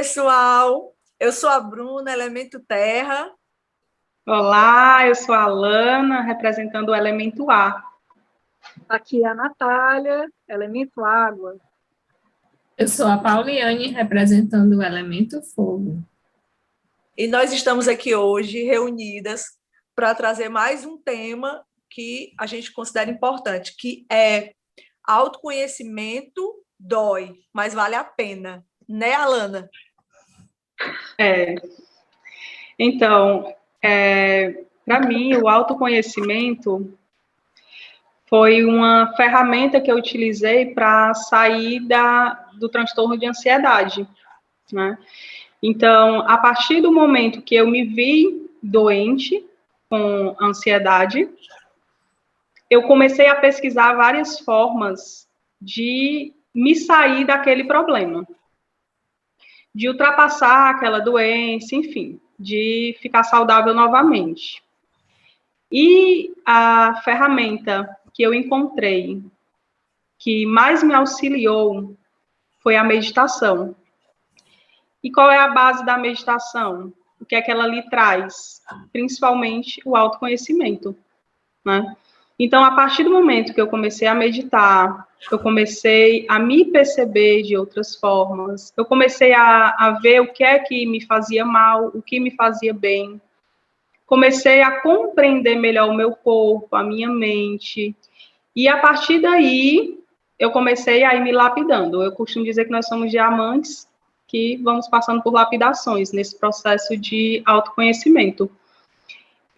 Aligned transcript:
Pessoal. 0.00 0.96
Eu 1.18 1.30
sou 1.30 1.50
a 1.50 1.60
Bruna, 1.60 2.10
Elemento 2.10 2.58
Terra. 2.58 3.30
Olá, 4.26 5.06
eu 5.06 5.14
sou 5.14 5.34
a 5.34 5.46
Lana, 5.46 6.22
representando 6.22 6.88
o 6.88 6.94
Elemento 6.94 7.50
A. 7.50 7.84
Aqui 8.88 9.22
é 9.22 9.28
a 9.28 9.34
Natália, 9.34 10.26
Elemento 10.48 11.04
Água. 11.04 11.58
Eu 12.78 12.88
sou 12.88 13.08
a 13.08 13.18
Pauliane, 13.18 13.88
representando 13.88 14.78
o 14.78 14.82
Elemento 14.82 15.42
Fogo. 15.42 16.02
E 17.14 17.26
nós 17.28 17.52
estamos 17.52 17.86
aqui 17.86 18.14
hoje 18.14 18.62
reunidas 18.62 19.58
para 19.94 20.14
trazer 20.14 20.48
mais 20.48 20.82
um 20.82 20.96
tema 20.96 21.62
que 21.90 22.32
a 22.38 22.46
gente 22.46 22.72
considera 22.72 23.10
importante, 23.10 23.76
que 23.76 24.06
é 24.10 24.54
autoconhecimento 25.04 26.54
dói, 26.78 27.34
mas 27.52 27.74
vale 27.74 27.96
a 27.96 28.02
pena, 28.02 28.64
né, 28.88 29.12
Alana? 29.12 29.68
É. 31.18 31.54
Então, 32.78 33.54
é, 33.82 34.64
para 34.84 35.00
mim, 35.00 35.34
o 35.36 35.48
autoconhecimento 35.48 36.96
foi 38.26 38.64
uma 38.64 39.12
ferramenta 39.16 39.80
que 39.80 39.90
eu 39.90 39.96
utilizei 39.96 40.66
para 40.66 41.12
sair 41.14 41.80
da, 41.80 42.48
do 42.54 42.68
transtorno 42.68 43.18
de 43.18 43.26
ansiedade, 43.26 44.06
né? 44.72 44.96
Então, 45.62 46.20
a 46.26 46.38
partir 46.38 46.80
do 46.80 46.92
momento 46.92 47.42
que 47.42 47.54
eu 47.54 47.66
me 47.66 47.84
vi 47.84 48.50
doente 48.62 49.44
com 49.90 50.34
ansiedade, 50.40 51.28
eu 52.70 52.84
comecei 52.84 53.26
a 53.26 53.34
pesquisar 53.34 53.94
várias 53.94 54.38
formas 54.38 55.28
de 55.60 56.32
me 56.54 56.74
sair 56.74 57.24
daquele 57.24 57.64
problema, 57.64 58.26
de 59.74 59.88
ultrapassar 59.88 60.70
aquela 60.70 60.98
doença, 60.98 61.74
enfim, 61.74 62.20
de 62.38 62.96
ficar 63.00 63.24
saudável 63.24 63.74
novamente. 63.74 64.62
E 65.70 66.32
a 66.44 67.00
ferramenta 67.04 67.88
que 68.12 68.22
eu 68.22 68.34
encontrei 68.34 69.22
que 70.18 70.44
mais 70.44 70.82
me 70.82 70.94
auxiliou 70.94 71.96
foi 72.60 72.76
a 72.76 72.84
meditação. 72.84 73.74
E 75.02 75.10
qual 75.10 75.30
é 75.30 75.38
a 75.38 75.48
base 75.48 75.84
da 75.84 75.96
meditação? 75.96 76.92
O 77.20 77.24
que 77.24 77.34
é 77.34 77.40
que 77.40 77.50
ela 77.50 77.66
lhe 77.66 77.82
traz? 77.88 78.60
Principalmente 78.92 79.80
o 79.84 79.96
autoconhecimento, 79.96 80.96
né? 81.64 81.96
Então, 82.38 82.64
a 82.64 82.70
partir 82.70 83.04
do 83.04 83.10
momento 83.10 83.52
que 83.52 83.60
eu 83.60 83.68
comecei 83.68 84.08
a 84.08 84.14
meditar, 84.14 85.06
eu 85.30 85.38
comecei 85.38 86.26
a 86.28 86.38
me 86.38 86.64
perceber 86.64 87.42
de 87.42 87.56
outras 87.56 87.96
formas, 87.96 88.72
eu 88.76 88.84
comecei 88.84 89.32
a, 89.32 89.74
a 89.78 89.98
ver 90.00 90.20
o 90.20 90.32
que 90.32 90.44
é 90.44 90.58
que 90.58 90.86
me 90.86 91.04
fazia 91.04 91.44
mal, 91.44 91.88
o 91.94 92.00
que 92.00 92.20
me 92.20 92.30
fazia 92.30 92.72
bem, 92.72 93.20
comecei 94.06 94.62
a 94.62 94.80
compreender 94.80 95.56
melhor 95.56 95.88
o 95.88 95.94
meu 95.94 96.12
corpo, 96.12 96.74
a 96.74 96.82
minha 96.82 97.08
mente, 97.08 97.94
e 98.54 98.66
a 98.66 98.78
partir 98.78 99.20
daí 99.20 100.00
eu 100.38 100.50
comecei 100.50 101.04
a 101.04 101.14
ir 101.14 101.20
me 101.20 101.30
lapidando. 101.30 102.02
Eu 102.02 102.12
costumo 102.12 102.44
dizer 102.46 102.64
que 102.64 102.70
nós 102.70 102.86
somos 102.86 103.10
diamantes 103.10 103.86
que 104.26 104.56
vamos 104.62 104.88
passando 104.88 105.22
por 105.22 105.32
lapidações 105.32 106.12
nesse 106.12 106.38
processo 106.38 106.96
de 106.96 107.42
autoconhecimento. 107.44 108.50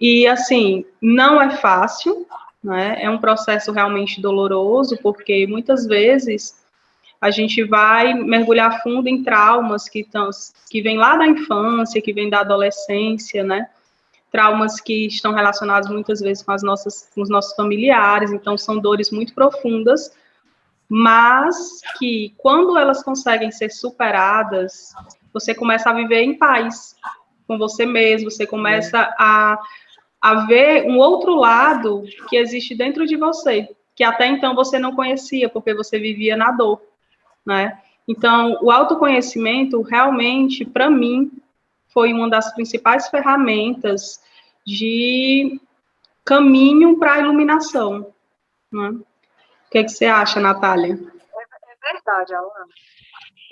E 0.00 0.26
assim, 0.26 0.84
não 1.00 1.40
é 1.40 1.50
fácil, 1.50 2.26
né? 2.62 3.02
É 3.02 3.10
um 3.10 3.18
processo 3.18 3.72
realmente 3.72 4.20
doloroso, 4.20 4.96
porque 5.02 5.46
muitas 5.46 5.86
vezes 5.86 6.62
a 7.20 7.30
gente 7.30 7.62
vai 7.62 8.14
mergulhar 8.14 8.82
fundo 8.82 9.08
em 9.08 9.22
traumas 9.22 9.88
que, 9.88 10.04
tão, 10.04 10.28
que 10.70 10.82
vêm 10.82 10.98
lá 10.98 11.16
da 11.16 11.26
infância, 11.26 12.02
que 12.02 12.12
vêm 12.12 12.28
da 12.28 12.40
adolescência, 12.40 13.44
né? 13.44 13.68
Traumas 14.30 14.80
que 14.80 15.06
estão 15.06 15.32
relacionados 15.32 15.88
muitas 15.88 16.20
vezes 16.20 16.42
com, 16.42 16.52
as 16.52 16.62
nossas, 16.62 17.08
com 17.14 17.22
os 17.22 17.28
nossos 17.28 17.54
familiares, 17.54 18.32
então 18.32 18.56
são 18.58 18.78
dores 18.78 19.10
muito 19.10 19.34
profundas, 19.34 20.12
mas 20.88 21.80
que 21.98 22.34
quando 22.38 22.76
elas 22.76 23.02
conseguem 23.02 23.50
ser 23.50 23.70
superadas, 23.70 24.92
você 25.32 25.54
começa 25.54 25.90
a 25.90 25.94
viver 25.94 26.22
em 26.22 26.36
paz 26.36 26.96
com 27.46 27.56
você 27.56 27.86
mesmo, 27.86 28.30
você 28.30 28.46
começa 28.46 29.14
a 29.18 29.58
a 30.22 30.46
ver 30.46 30.86
um 30.86 30.98
outro 30.98 31.34
lado 31.34 32.04
que 32.28 32.36
existe 32.36 32.76
dentro 32.76 33.04
de 33.04 33.16
você, 33.16 33.68
que 33.92 34.04
até 34.04 34.28
então 34.28 34.54
você 34.54 34.78
não 34.78 34.94
conhecia, 34.94 35.48
porque 35.48 35.74
você 35.74 35.98
vivia 35.98 36.36
na 36.36 36.52
dor, 36.52 36.80
né? 37.44 37.82
Então, 38.06 38.56
o 38.62 38.70
autoconhecimento 38.70 39.82
realmente, 39.82 40.64
para 40.64 40.88
mim, 40.88 41.30
foi 41.92 42.12
uma 42.12 42.30
das 42.30 42.52
principais 42.54 43.08
ferramentas 43.08 44.22
de 44.64 45.60
caminho 46.24 46.98
para 46.98 47.14
a 47.14 47.18
iluminação. 47.18 48.12
Né? 48.72 48.90
O 48.90 49.70
que, 49.70 49.78
é 49.78 49.84
que 49.84 49.90
você 49.90 50.06
acha, 50.06 50.40
Natália? 50.40 50.94
É, 50.94 51.92
verdade, 51.92 52.34
Alana. 52.34 52.66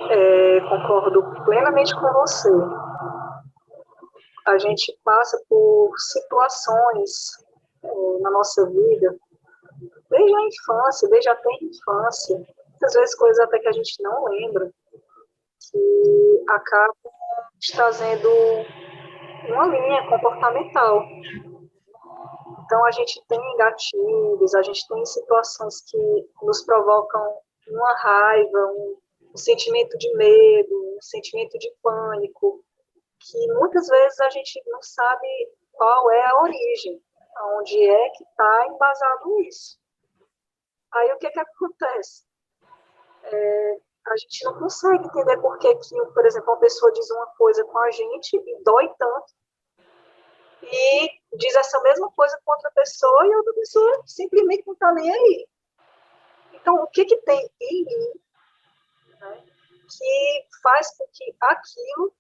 É, 0.09 0.61
concordo 0.69 1.23
plenamente 1.45 1.95
com 1.95 2.13
você 2.13 2.49
a 4.47 4.59
gente 4.59 4.97
passa 5.05 5.43
por 5.49 5.93
situações 5.99 7.39
é, 7.83 8.19
na 8.21 8.31
nossa 8.31 8.67
vida, 8.67 9.17
desde 10.11 10.35
a 10.35 10.47
infância, 10.47 11.09
desde 11.09 11.29
a 11.29 11.39
infância, 11.63 12.37
muitas 12.71 12.95
vezes 12.95 13.15
coisas 13.15 13.41
até 13.41 13.59
que 13.59 13.69
a 13.69 13.73
gente 13.73 14.03
não 14.03 14.25
lembra, 14.25 14.71
que 15.71 16.45
acabam 16.49 17.13
trazendo 17.73 18.29
uma 19.49 19.67
linha 19.67 20.09
comportamental. 20.09 21.05
Então, 22.65 22.85
a 22.85 22.91
gente 22.93 23.23
tem 23.29 23.57
gatilhos, 23.57 24.55
a 24.55 24.63
gente 24.63 24.87
tem 24.89 25.05
situações 25.05 25.83
que 25.83 25.99
nos 26.43 26.65
provocam 26.65 27.21
uma 27.69 27.97
raiva, 27.99 28.67
um, 28.77 28.97
um 29.35 29.37
sentimento 29.37 29.97
de 29.99 30.13
medo, 30.17 30.97
um 30.97 31.01
sentimento 31.01 31.59
de 31.59 31.71
pânico, 31.83 32.65
que 33.21 33.53
muitas 33.53 33.87
vezes 33.87 34.21
a 34.21 34.31
gente 34.31 34.63
não 34.67 34.83
sabe 34.83 35.29
qual 35.73 36.11
é 36.11 36.27
a 36.27 36.41
origem, 36.41 37.03
onde 37.57 37.89
é 37.89 38.11
que 38.11 38.25
está 38.25 38.67
embasado 38.67 39.41
isso. 39.43 39.79
Aí 40.93 41.13
o 41.13 41.19
que, 41.19 41.31
que 41.31 41.39
acontece? 41.39 42.25
É, 43.23 43.77
a 44.09 44.17
gente 44.17 44.45
não 44.45 44.59
consegue 44.59 45.05
entender 45.07 45.39
por 45.39 45.59
que, 45.59 45.75
que, 45.77 46.07
por 46.15 46.27
exemplo, 46.27 46.53
uma 46.53 46.61
pessoa 46.61 46.93
diz 46.93 47.11
uma 47.11 47.27
coisa 47.37 47.65
com 47.65 47.79
a 47.79 47.91
gente 47.91 48.37
e 48.37 48.63
dói 48.65 48.93
tanto, 48.99 49.33
e 50.63 51.11
diz 51.37 51.55
essa 51.55 51.81
mesma 51.83 52.11
coisa 52.13 52.39
com 52.45 52.53
outra 52.53 52.71
pessoa 52.73 53.27
e 53.27 53.35
outra 53.35 53.55
pessoa 53.55 54.03
simplesmente 54.07 54.67
não 54.67 54.75
está 54.75 54.93
nem 54.93 55.11
aí. 55.13 55.49
Então, 56.53 56.75
o 56.83 56.87
que, 56.89 57.05
que 57.05 57.17
tem 57.19 57.51
em 57.61 57.85
mim 57.85 58.13
né, 59.21 59.45
que 59.89 60.47
faz 60.63 60.97
com 60.97 61.07
que 61.13 61.35
aquilo 61.41 62.13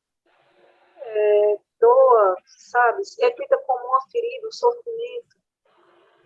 é, 1.00 1.56
doa, 1.80 2.36
sabe, 2.46 3.04
se 3.04 3.20
repita 3.22 3.58
como 3.66 3.86
uma 3.86 4.00
ferida, 4.10 4.48
um 4.48 4.52
sofrimento. 4.52 5.36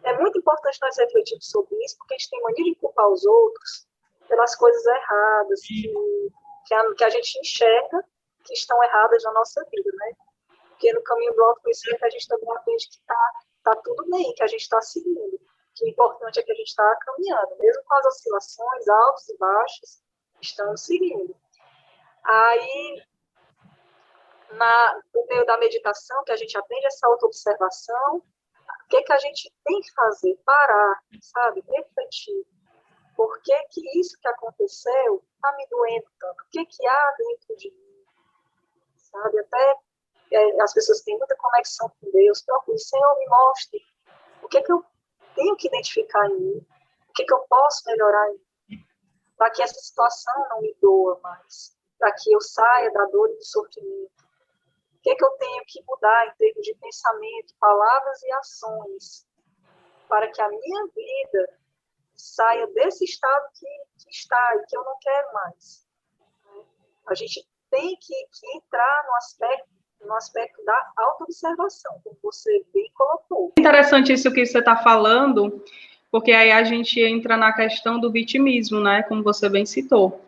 É 0.03 0.19
muito 0.19 0.39
importante 0.39 0.79
nós 0.83 0.97
refletirmos 0.99 1.49
sobre 1.49 1.77
isso, 1.85 1.97
porque 1.99 2.15
a 2.15 2.19
gente 2.19 2.31
tem 2.31 2.43
mania 2.43 2.65
de 2.65 2.75
culpar 2.77 3.09
os 3.09 3.25
outros 3.25 3.87
pelas 4.29 4.55
coisas 4.57 4.85
erradas 4.85 5.61
que, 5.63 5.93
que, 6.67 6.75
a, 6.75 6.95
que 6.95 7.05
a 7.05 7.11
gente 7.11 7.39
enxerga 7.39 8.05
que 8.45 8.55
estão 8.55 8.83
erradas 8.83 9.23
na 9.25 9.33
nossa 9.33 9.65
vida, 9.71 9.91
né? 9.95 10.13
Porque 10.69 10.93
no 10.93 11.03
caminho 11.03 11.33
do 11.35 11.45
autoconhecimento 11.45 12.05
a 12.05 12.11
gente 12.11 12.29
também 12.29 12.51
aprende 12.53 12.89
que 12.89 12.97
está 12.97 13.33
tá 13.65 13.77
tudo 13.77 14.05
bem, 14.11 14.35
que 14.35 14.43
a 14.43 14.47
gente 14.47 14.61
está 14.61 14.81
seguindo. 14.83 15.41
Que 15.75 15.87
o 15.87 15.89
importante 15.89 16.39
é 16.39 16.43
que 16.43 16.53
a 16.53 16.55
gente 16.55 16.69
está 16.69 16.97
caminhando, 16.97 17.57
mesmo 17.59 17.83
com 17.85 17.95
as 17.95 18.07
oscilações 18.07 18.89
altos 18.89 19.29
e 19.29 19.39
baixos, 19.39 20.03
estamos 20.41 20.83
seguindo. 20.83 21.35
Aí, 22.23 23.03
na, 24.53 25.01
no 25.15 25.27
meio 25.27 25.45
da 25.47 25.59
meditação, 25.59 26.23
que 26.25 26.33
a 26.33 26.37
gente 26.37 26.57
aprende 26.57 26.87
essa 26.87 27.07
auto-observação, 27.07 28.17
o 28.17 28.89
que, 28.89 29.03
que 29.03 29.13
a 29.13 29.19
gente 29.19 29.53
tem 29.65 29.81
que 29.81 29.93
fazer? 29.93 30.39
Parar, 30.45 31.03
sabe? 31.21 31.65
Refletir. 31.69 32.47
Por 33.17 33.41
que, 33.43 33.57
que 33.71 34.01
isso 34.01 34.19
que 34.21 34.29
aconteceu 34.29 35.25
está 35.35 35.57
me 35.57 35.67
doendo 35.69 36.07
tanto? 36.19 36.43
O 36.43 36.49
que, 36.51 36.67
que 36.67 36.87
há 36.87 37.15
dentro 37.17 37.57
de 37.57 37.71
mim? 37.71 38.05
Sabe? 38.97 39.39
Até 39.41 39.77
é, 40.33 40.63
as 40.63 40.75
pessoas 40.75 41.03
têm 41.03 41.17
muita 41.17 41.37
conexão 41.37 41.91
com 42.01 42.11
Deus. 42.11 42.43
Procure, 42.43 42.79
Senhor, 42.79 43.19
me 43.19 43.27
mostre 43.27 43.81
o 44.43 44.49
que, 44.49 44.61
que 44.61 44.73
eu 44.73 44.85
tenho 45.35 45.57
que 45.57 45.69
identificar 45.69 46.27
em 46.29 46.41
mim, 46.41 46.67
o 47.09 47.13
que, 47.15 47.25
que 47.25 47.33
eu 47.33 47.45
posso 47.49 47.83
melhorar 47.87 48.29
em 48.31 48.41
mim, 48.69 48.85
para 49.37 49.51
que 49.51 49.63
essa 49.63 49.81
situação 49.81 50.49
não 50.51 50.61
me 50.61 50.77
doa 50.81 51.19
mais, 51.23 51.77
para 51.99 52.13
que 52.13 52.33
eu 52.33 52.41
saia 52.41 52.93
da 52.93 53.05
dor 53.07 53.31
e 53.31 53.37
do 53.37 53.45
sofrimento 53.45 54.24
que 55.05 55.11
é 55.11 55.15
que 55.15 55.25
eu 55.25 55.31
tenho 55.33 55.63
que 55.67 55.85
mudar 55.87 56.29
em 56.29 56.35
termos 56.39 56.65
de 56.65 56.75
pensamento, 56.77 57.55
palavras 57.61 58.23
e 58.23 58.33
ações 58.33 59.27
para 60.09 60.29
que 60.33 60.41
a 60.41 60.49
minha 60.49 60.87
vida 60.87 61.49
saia 62.17 62.67
desse 62.69 63.05
estado 63.05 63.45
que, 63.53 63.67
que 64.03 64.11
está 64.11 64.57
e 64.57 64.67
que 64.67 64.75
eu 64.75 64.83
não 64.83 64.97
quero 64.99 65.35
mais. 65.35 65.87
A 67.07 67.15
gente 67.15 67.47
tem 67.71 67.95
que, 68.01 68.15
que 68.33 68.57
entrar 68.57 69.05
no 69.07 69.15
aspecto 69.17 69.75
no 70.01 70.15
aspecto 70.17 70.63
da 70.67 70.93
autoobservação, 70.99 71.99
como 72.05 72.15
você 72.23 72.63
bem 72.75 72.91
colocou. 72.93 73.55
Interessante 73.59 74.13
isso 74.13 74.31
que 74.31 74.45
você 74.45 74.59
está 74.59 74.77
falando, 74.77 75.65
porque 76.11 76.31
aí 76.31 76.53
a 76.53 76.63
gente 76.63 77.01
entra 77.01 77.39
na 77.39 77.55
questão 77.55 77.99
do 77.99 78.13
vitimismo, 78.13 78.81
né, 78.81 79.03
como 79.05 79.23
você 79.23 79.49
bem 79.49 79.65
citou, 79.65 80.21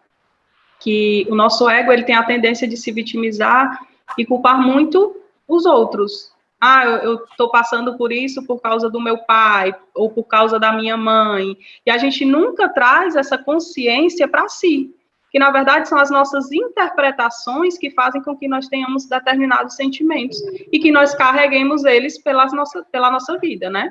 que 0.81 1.26
o 1.29 1.34
nosso 1.34 1.69
ego 1.69 1.93
ele 1.93 2.05
tem 2.05 2.14
a 2.14 2.25
tendência 2.25 2.67
de 2.67 2.79
se 2.79 2.90
vitimizar 2.90 3.87
e 4.17 4.25
culpar 4.25 4.61
muito 4.61 5.17
os 5.49 5.67
outros, 5.67 6.32
ah, 6.61 6.85
eu 7.03 7.25
estou 7.25 7.50
passando 7.50 7.97
por 7.97 8.11
isso 8.11 8.44
por 8.47 8.61
causa 8.61 8.88
do 8.88 9.00
meu 9.00 9.19
pai 9.19 9.75
ou 9.94 10.11
por 10.11 10.25
causa 10.25 10.58
da 10.58 10.73
minha 10.73 10.97
mãe. 10.97 11.56
E 11.85 11.91
a 11.91 11.99
gente 11.99 12.25
nunca 12.25 12.69
traz 12.69 13.14
essa 13.14 13.37
consciência 13.37 14.26
para 14.26 14.49
si, 14.49 14.94
que 15.31 15.38
na 15.38 15.50
verdade 15.50 15.88
são 15.88 15.99
as 15.99 16.11
nossas 16.11 16.50
interpretações 16.50 17.76
que 17.76 17.91
fazem 17.91 18.23
com 18.23 18.37
que 18.37 18.49
nós 18.49 18.69
tenhamos 18.69 19.06
determinados 19.06 19.76
sentimentos 19.76 20.38
e 20.73 20.79
que 20.79 20.91
nós 20.91 21.14
carreguemos 21.14 21.85
eles 21.85 22.19
pela 22.23 22.47
nossa, 22.47 22.82
pela 22.91 23.11
nossa 23.11 23.38
vida, 23.38 23.69
né? 23.69 23.91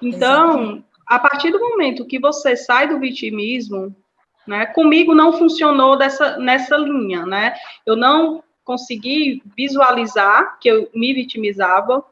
Então, 0.00 0.82
a 1.06 1.18
partir 1.18 1.50
do 1.50 1.60
momento 1.60 2.06
que 2.06 2.18
você 2.18 2.56
sai 2.56 2.88
do 2.88 2.98
vitimismo, 2.98 3.94
né, 4.46 4.66
comigo 4.66 5.14
não 5.14 5.32
funcionou 5.32 5.96
dessa, 5.96 6.38
nessa 6.38 6.76
linha, 6.76 7.24
né? 7.26 7.54
Eu 7.86 7.96
não 7.96 8.42
consegui 8.64 9.42
visualizar 9.56 10.58
que 10.58 10.68
eu 10.68 10.88
me 10.94 11.12
vitimizava, 11.12 12.04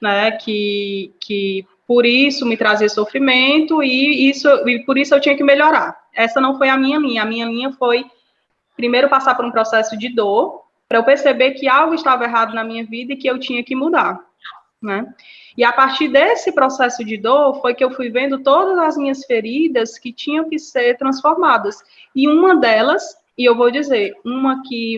né, 0.00 0.32
que, 0.32 1.14
que 1.20 1.64
por 1.86 2.04
isso 2.04 2.44
me 2.44 2.56
trazia 2.56 2.88
sofrimento 2.88 3.82
e 3.82 4.28
isso 4.28 4.48
e 4.68 4.84
por 4.84 4.98
isso 4.98 5.14
eu 5.14 5.20
tinha 5.20 5.36
que 5.36 5.44
melhorar. 5.44 5.96
Essa 6.14 6.40
não 6.40 6.58
foi 6.58 6.68
a 6.68 6.76
minha 6.76 6.98
linha. 6.98 7.22
A 7.22 7.26
minha 7.26 7.46
linha 7.46 7.72
foi 7.72 8.04
primeiro 8.76 9.08
passar 9.08 9.34
por 9.34 9.44
um 9.44 9.50
processo 9.50 9.96
de 9.96 10.08
dor 10.08 10.62
para 10.88 10.98
eu 10.98 11.04
perceber 11.04 11.52
que 11.52 11.68
algo 11.68 11.94
estava 11.94 12.24
errado 12.24 12.54
na 12.54 12.64
minha 12.64 12.84
vida 12.84 13.12
e 13.12 13.16
que 13.16 13.28
eu 13.28 13.38
tinha 13.38 13.62
que 13.62 13.74
mudar, 13.74 14.20
né? 14.82 15.06
E 15.56 15.64
a 15.64 15.72
partir 15.72 16.08
desse 16.08 16.52
processo 16.52 17.04
de 17.04 17.16
dor 17.16 17.60
foi 17.60 17.74
que 17.74 17.84
eu 17.84 17.90
fui 17.90 18.10
vendo 18.10 18.42
todas 18.42 18.78
as 18.78 18.96
minhas 18.96 19.24
feridas 19.24 19.98
que 19.98 20.12
tinham 20.12 20.48
que 20.48 20.58
ser 20.58 20.96
transformadas. 20.96 21.76
E 22.14 22.26
uma 22.26 22.56
delas, 22.56 23.02
e 23.36 23.44
eu 23.44 23.56
vou 23.56 23.70
dizer, 23.70 24.14
uma 24.24 24.62
que 24.62 24.96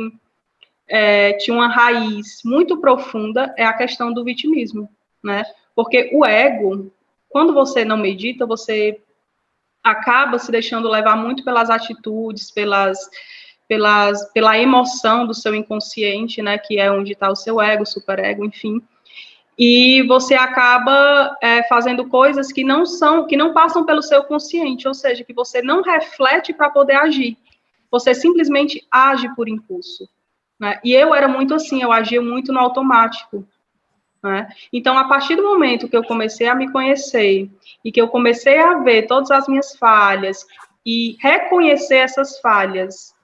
é, 0.88 1.32
tinha 1.34 1.56
uma 1.56 1.68
raiz 1.68 2.40
muito 2.44 2.80
profunda 2.80 3.54
é 3.56 3.64
a 3.64 3.72
questão 3.72 4.12
do 4.12 4.24
vitimismo, 4.24 4.88
né? 5.22 5.44
Porque 5.74 6.10
o 6.12 6.24
ego, 6.24 6.92
quando 7.28 7.52
você 7.52 7.84
não 7.84 7.96
medita, 7.96 8.46
você 8.46 9.00
acaba 9.82 10.38
se 10.38 10.50
deixando 10.50 10.88
levar 10.88 11.16
muito 11.16 11.44
pelas 11.44 11.68
atitudes, 11.68 12.50
pelas, 12.50 12.98
pelas, 13.68 14.32
pela 14.32 14.58
emoção 14.58 15.26
do 15.26 15.34
seu 15.34 15.54
inconsciente, 15.54 16.40
né? 16.42 16.58
Que 16.58 16.78
é 16.78 16.90
onde 16.90 17.12
está 17.12 17.30
o 17.30 17.36
seu 17.36 17.60
ego, 17.60 17.84
superego, 17.84 18.44
enfim. 18.44 18.80
E 19.56 20.02
você 20.02 20.34
acaba 20.34 21.36
é, 21.40 21.62
fazendo 21.64 22.08
coisas 22.08 22.52
que 22.52 22.64
não 22.64 22.84
são, 22.84 23.26
que 23.26 23.36
não 23.36 23.52
passam 23.52 23.84
pelo 23.84 24.02
seu 24.02 24.24
consciente, 24.24 24.88
ou 24.88 24.94
seja, 24.94 25.24
que 25.24 25.32
você 25.32 25.62
não 25.62 25.82
reflete 25.82 26.52
para 26.52 26.70
poder 26.70 26.96
agir. 26.96 27.38
Você 27.90 28.14
simplesmente 28.14 28.84
age 28.90 29.32
por 29.36 29.48
impulso. 29.48 30.08
Né? 30.64 30.80
E 30.82 30.94
eu 30.94 31.14
era 31.14 31.28
muito 31.28 31.54
assim, 31.54 31.82
eu 31.82 31.92
agia 31.92 32.22
muito 32.22 32.50
no 32.50 32.58
automático. 32.58 33.46
Né? 34.22 34.48
Então, 34.72 34.96
a 34.96 35.06
partir 35.06 35.36
do 35.36 35.42
momento 35.42 35.90
que 35.90 35.96
eu 35.96 36.02
comecei 36.02 36.48
a 36.48 36.54
me 36.54 36.72
conhecer 36.72 37.50
e 37.84 37.92
que 37.92 38.00
eu 38.00 38.08
comecei 38.08 38.58
a 38.58 38.78
ver 38.78 39.06
todas 39.06 39.30
as 39.30 39.46
minhas 39.46 39.76
falhas 39.76 40.46
e 40.84 41.18
reconhecer 41.20 41.96
essas 41.96 42.40
falhas, 42.40 43.14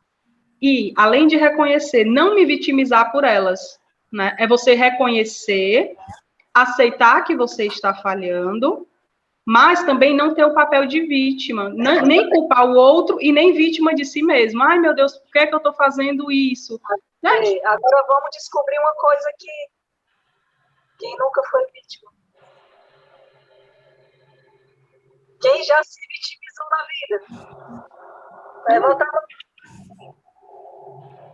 e, 0.61 0.93
além 0.95 1.27
de 1.27 1.39
reconhecer, 1.39 2.05
não 2.05 2.35
me 2.35 2.45
vitimizar 2.45 3.11
por 3.11 3.25
elas, 3.25 3.81
né? 4.13 4.37
é 4.39 4.47
você 4.47 4.75
reconhecer, 4.75 5.97
aceitar 6.53 7.25
que 7.25 7.35
você 7.35 7.65
está 7.65 7.95
falhando, 7.95 8.87
mas 9.51 9.83
também 9.83 10.17
não 10.17 10.33
ter 10.33 10.45
o 10.45 10.55
papel 10.55 10.87
de 10.87 11.01
vítima, 11.01 11.71
nem 11.71 12.31
culpar 12.31 12.67
o 12.67 12.77
outro 12.77 13.21
e 13.21 13.33
nem 13.33 13.53
vítima 13.53 13.93
de 13.93 14.05
si 14.05 14.23
mesmo. 14.23 14.63
Ai, 14.63 14.79
meu 14.79 14.95
Deus, 14.95 15.19
por 15.19 15.33
que, 15.33 15.41
é 15.41 15.47
que 15.49 15.53
eu 15.53 15.57
estou 15.57 15.73
fazendo 15.73 16.31
isso? 16.31 16.81
É, 17.25 17.67
agora 17.67 18.07
vamos 18.07 18.31
descobrir 18.31 18.79
uma 18.79 18.95
coisa 18.95 19.29
que 19.37 19.51
quem 21.01 21.19
nunca 21.19 21.43
foi 21.51 21.67
vítima. 21.73 22.13
Quem 25.41 25.65
já 25.65 25.83
se 25.83 25.99
vitimizou 26.07 26.67
na 26.71 26.87
vida? 26.95 27.21
Levanta 28.69 29.03
a 29.03 29.13
mão. 29.13 29.23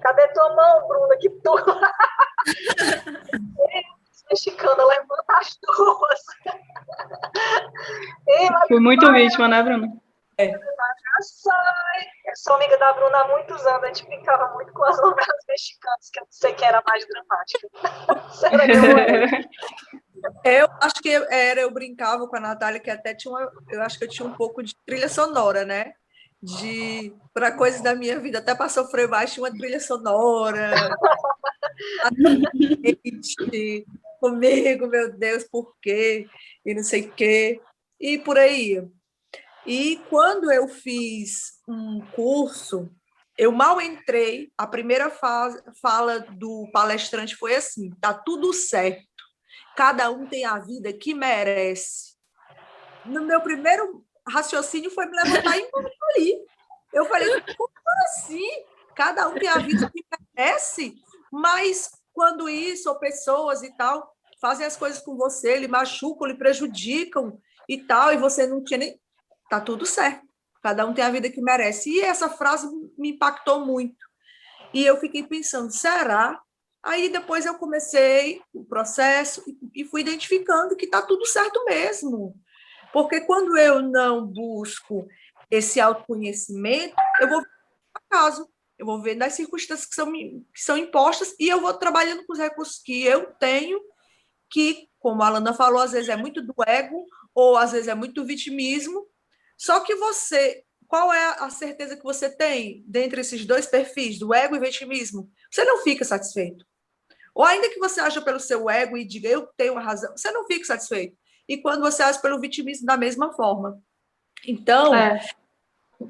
Cadê 0.00 0.26
tua 0.28 0.54
mão, 0.54 0.88
Bruna? 0.88 1.18
Que 1.18 1.28
tu. 1.28 1.52
mexicana, 4.31 4.84
levanta 4.84 5.38
as 5.38 5.58
duas. 5.62 6.20
Fui 8.69 8.81
muito 8.81 9.11
vítima, 9.12 9.49
né, 9.49 9.62
Bruna? 9.62 9.88
É. 10.38 10.52
Sou 12.34 12.56
amiga 12.56 12.76
da 12.76 12.93
Bruna 12.93 13.19
há 13.19 13.28
muitos 13.28 13.64
anos, 13.67 13.84
a 13.84 13.87
gente 13.87 14.05
brincava 14.06 14.52
muito 14.55 14.70
com 14.73 14.84
as 14.84 14.96
novelas 14.99 15.44
mexicanas, 15.49 16.11
que 16.12 16.20
eu 16.20 16.25
não 16.25 16.28
sei 16.31 16.52
que 16.52 16.64
era 16.64 16.82
mais 16.87 17.06
dramática. 17.08 17.69
eu 20.44 20.69
acho 20.82 20.96
que 20.96 21.11
era, 21.31 21.61
eu 21.61 21.70
brincava 21.70 22.28
com 22.28 22.37
a 22.37 22.40
Natália, 22.40 22.81
que 22.81 22.90
até 22.90 23.14
tinha 23.14 23.32
uma, 23.32 23.50
eu 23.70 23.81
acho 23.82 23.99
que 23.99 24.05
eu 24.05 24.11
tinha 24.11 24.28
um 24.28 24.34
pouco 24.34 24.62
de 24.62 24.75
trilha 24.84 25.08
sonora, 25.08 25.64
né? 25.64 25.94
De 26.43 27.14
para 27.32 27.52
coisas 27.52 27.81
da 27.81 27.94
minha 27.94 28.20
vida, 28.20 28.38
até 28.38 28.55
para 28.55 28.69
sofrer 28.69 29.08
mais, 29.08 29.32
tinha 29.32 29.44
uma 29.44 29.56
trilha 29.56 29.81
sonora. 29.81 30.73
Comigo, 34.26 34.88
meu 34.88 35.17
Deus, 35.17 35.44
por 35.44 35.75
quê? 35.81 36.26
E 36.64 36.75
não 36.75 36.82
sei 36.82 37.02
o 37.02 37.12
quê. 37.12 37.61
E 38.00 38.19
por 38.19 38.38
aí. 38.38 38.82
E 39.64 39.96
quando 40.11 40.50
eu 40.50 40.69
fiz 40.69 41.61
um 41.69 42.00
curso, 42.14 42.88
eu 43.38 43.52
mal 43.52 43.81
entrei, 43.81 44.50
a 44.56 44.67
primeira 44.67 45.11
fala 45.11 46.20
do 46.20 46.69
palestrante 46.73 47.37
foi 47.37 47.55
assim: 47.55 47.90
tá 48.00 48.12
tudo 48.14 48.52
certo, 48.52 49.06
cada 49.76 50.11
um 50.11 50.26
tem 50.26 50.45
a 50.45 50.59
vida 50.59 50.92
que 50.92 51.14
merece. 51.14 52.16
No 53.04 53.25
meu 53.25 53.40
primeiro 53.40 54.04
raciocínio 54.28 54.90
foi 54.90 55.06
me 55.06 55.16
levantar 55.16 55.56
e 55.56 55.62
ir 56.18 56.47
Eu 56.92 57.06
falei: 57.06 57.28
como 57.56 57.71
assim? 58.09 58.49
Cada 58.95 59.28
um 59.28 59.35
tem 59.35 59.49
a 59.49 59.59
vida 59.59 59.90
que 59.90 60.04
merece, 60.37 60.95
mas 61.30 61.90
quando 62.16 62.49
isso, 62.49 62.88
ou 62.88 62.99
pessoas 62.99 63.62
e 63.62 63.76
tal, 63.76 64.15
fazem 64.40 64.66
as 64.66 64.76
coisas 64.76 65.00
com 65.00 65.16
você, 65.16 65.57
lhe 65.57 65.69
machucam, 65.69 66.26
lhe 66.26 66.37
prejudicam 66.37 67.38
e 67.69 67.78
tal, 67.78 68.12
e 68.12 68.16
você 68.16 68.47
não 68.47 68.62
tinha 68.62 68.78
nem 68.78 69.00
tá 69.49 69.61
tudo 69.61 69.87
certo. 69.87 70.26
Cada 70.62 70.85
um 70.85 70.93
tem 70.93 71.05
a 71.05 71.11
vida 71.11 71.31
que 71.31 71.40
merece. 71.40 71.90
E 71.90 72.00
essa 72.00 72.28
frase 72.28 72.69
me 72.99 73.11
impactou 73.11 73.64
muito. 73.64 74.05
E 74.75 74.85
eu 74.85 74.97
fiquei 74.97 75.23
pensando, 75.23 75.73
será? 75.73 76.40
Aí 76.83 77.09
depois 77.09 77.47
eu 77.47 77.55
comecei 77.55 78.40
o 78.52 78.64
processo 78.64 79.43
e 79.75 79.85
fui 79.85 80.00
identificando 80.00 80.76
que 80.76 80.87
tá 80.87 81.02
tudo 81.02 81.25
certo 81.26 81.64
mesmo. 81.64 82.35
Porque 82.93 83.21
quando 83.21 83.57
eu 83.57 83.83
não 83.83 84.26
busco 84.26 85.07
esse 85.50 85.81
autoconhecimento, 85.81 86.95
eu 87.21 87.28
vou 87.28 87.43
acaso, 87.95 88.49
eu 88.78 88.87
vou 88.87 89.00
ver 89.00 89.14
das 89.14 89.35
circunstâncias 89.35 89.88
que 89.88 89.95
são, 89.95 90.12
que 90.12 90.61
são 90.61 90.76
impostas 90.76 91.35
e 91.38 91.49
eu 91.49 91.61
vou 91.61 91.75
trabalhando 91.75 92.25
com 92.26 92.33
os 92.33 92.38
recursos 92.38 92.81
que 92.83 93.05
eu 93.05 93.33
tenho, 93.35 93.81
que, 94.56 94.88
como 94.98 95.22
a 95.22 95.26
Alana 95.26 95.52
falou, 95.52 95.82
às 95.82 95.92
vezes 95.92 96.08
é 96.08 96.16
muito 96.16 96.40
do 96.40 96.54
ego, 96.66 97.04
ou 97.34 97.58
às 97.58 97.72
vezes 97.72 97.88
é 97.88 97.94
muito 97.94 98.14
do 98.14 98.25
vitimismo, 98.25 99.06
só 99.54 99.80
que 99.80 99.94
você, 99.96 100.64
qual 100.88 101.12
é 101.12 101.36
a 101.40 101.50
certeza 101.50 101.94
que 101.94 102.02
você 102.02 102.34
tem 102.34 102.82
dentre 102.86 103.20
esses 103.20 103.44
dois 103.44 103.66
perfis, 103.66 104.18
do 104.18 104.32
ego 104.32 104.56
e 104.56 104.58
vitimismo? 104.58 105.30
Você 105.50 105.62
não 105.62 105.82
fica 105.82 106.06
satisfeito. 106.06 106.64
Ou 107.34 107.44
ainda 107.44 107.68
que 107.68 107.78
você 107.78 108.00
aja 108.00 108.22
pelo 108.22 108.40
seu 108.40 108.70
ego 108.70 108.96
e 108.96 109.04
diga 109.04 109.28
eu 109.28 109.46
tenho 109.58 109.76
a 109.76 109.80
razão, 109.82 110.16
você 110.16 110.30
não 110.30 110.46
fica 110.46 110.64
satisfeito. 110.64 111.14
E 111.46 111.58
quando 111.58 111.82
você 111.82 112.02
age 112.02 112.22
pelo 112.22 112.40
vitimismo, 112.40 112.86
da 112.86 112.96
mesma 112.96 113.30
forma. 113.34 113.78
Então, 114.46 114.94
é. 114.94 115.20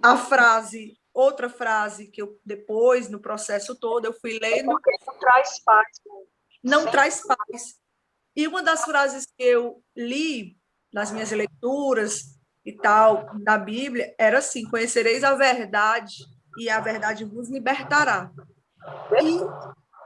a 0.01 0.17
frase, 0.17 0.97
outra 1.13 1.51
frase 1.51 2.07
que 2.07 2.23
eu 2.23 2.39
depois, 2.45 3.09
no 3.09 3.19
processo 3.19 3.75
todo, 3.75 4.05
eu 4.05 4.13
fui 4.13 4.39
lendo. 4.39 4.67
Porque 4.67 4.97
não 5.05 5.19
traz 5.19 5.59
paz. 5.65 5.89
Não 6.63 6.83
Sim. 6.85 6.91
traz 6.93 7.23
paz. 7.27 7.86
E 8.37 8.47
uma 8.47 8.63
das 8.63 8.85
frases 8.85 9.25
que 9.25 9.43
eu 9.43 9.83
li 9.97 10.57
nas 10.93 11.11
minhas 11.11 11.31
leituras 11.31 12.39
e 12.65 12.73
tal 12.73 13.27
da 13.43 13.57
Bíblia 13.57 14.15
era 14.19 14.39
assim: 14.39 14.69
conhecereis 14.69 15.25
a 15.25 15.35
verdade 15.35 16.17
e 16.59 16.69
a 16.69 16.79
verdade 16.81 17.25
vos 17.25 17.49
libertará. 17.49 18.31
E 19.23 19.41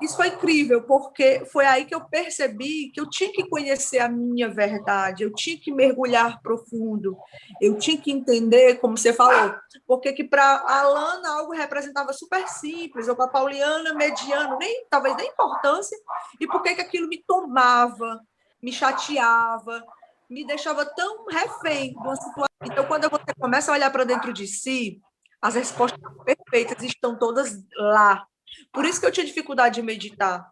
isso 0.00 0.16
foi 0.16 0.28
incrível, 0.28 0.83
porque 0.83 1.45
foi 1.47 1.66
aí 1.66 1.85
que 1.85 1.95
eu 1.95 2.04
percebi 2.04 2.90
que 2.90 3.00
eu 3.00 3.09
tinha 3.09 3.30
que 3.33 3.49
conhecer 3.49 3.99
a 3.99 4.09
minha 4.09 4.49
verdade, 4.49 5.23
eu 5.23 5.33
tinha 5.33 5.59
que 5.59 5.73
mergulhar 5.73 6.40
profundo, 6.42 7.16
eu 7.61 7.78
tinha 7.78 8.00
que 8.00 8.11
entender, 8.11 8.78
como 8.78 8.97
você 8.97 9.12
falou, 9.12 9.54
porque 9.87 10.12
que 10.12 10.25
para 10.25 10.42
a 10.42 10.80
Alana 10.80 11.38
algo 11.38 11.52
representava 11.52 12.12
super 12.12 12.49
simples, 12.49 13.09
ou 13.09 13.16
para 13.16 13.26
a 13.26 13.28
Pauliana 13.28 13.95
mediano, 13.95 14.59
nem 14.59 14.87
talvez 14.88 15.16
nem 15.16 15.28
importância, 15.28 15.97
e 16.40 16.47
por 16.47 16.62
que 16.62 16.71
aquilo 16.71 17.09
me 17.09 17.23
tomava, 17.26 18.21
me 18.62 18.73
chateava, 18.73 19.85
me 20.28 20.47
deixava 20.47 20.85
tão 20.87 21.26
refém 21.26 21.92
de 21.92 21.99
uma 21.99 22.16
situação. 22.16 22.47
Então, 22.62 22.87
quando 22.87 23.09
você 23.11 23.35
começa 23.38 23.71
a 23.71 23.75
olhar 23.75 23.90
para 23.90 24.04
dentro 24.04 24.33
de 24.33 24.47
si, 24.47 25.00
as 25.42 25.54
respostas 25.54 25.99
perfeitas 26.25 26.83
estão 26.83 27.19
todas 27.19 27.57
lá 27.75 28.26
por 28.73 28.85
isso 28.85 29.00
que 29.00 29.07
eu 29.07 29.12
tinha 29.12 29.26
dificuldade 29.26 29.76
de 29.76 29.83
meditar, 29.83 30.49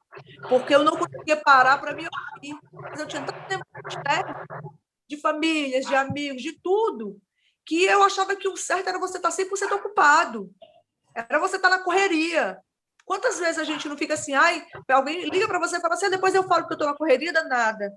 porque 0.49 0.75
eu 0.75 0.83
não 0.83 0.97
conseguia 0.97 1.37
parar 1.37 1.79
para 1.79 1.95
me 1.95 2.05
ouvir. 2.05 2.59
Mas 2.73 3.01
eu 3.01 3.07
tinha 3.07 3.23
tanto 3.23 3.47
tempo 3.47 3.65
de 5.09 5.17
famílias, 5.21 5.87
de 5.87 5.95
amigos, 5.95 6.43
de 6.43 6.53
tudo, 6.61 7.21
que 7.65 7.85
eu 7.85 8.03
achava 8.03 8.37
que 8.37 8.49
o 8.49 8.57
certo 8.57 8.89
era 8.89 8.99
você 8.99 9.17
estar 9.17 9.31
100% 9.31 9.73
ocupado. 9.73 10.51
Era 11.15 11.39
você 11.39 11.57
estar 11.57 11.71
na 11.71 11.79
correria. 11.79 12.59
Quantas 13.05 13.39
vezes 13.39 13.59
a 13.59 13.65
gente 13.65 13.89
não 13.89 13.97
fica 13.97 14.15
assim, 14.15 14.35
ai, 14.35 14.67
alguém 14.91 15.29
liga 15.31 15.49
para 15.49 15.59
você 15.59 15.79
e 15.79 15.81
fala 15.81 15.95
assim, 15.95 16.07
ah, 16.07 16.11
depois 16.11 16.35
eu 16.35 16.43
falo 16.45 16.67
que 16.67 16.73
eu 16.73 16.77
estou 16.77 16.89
na 16.89 16.97
correria 16.97 17.33
danada. 17.33 17.91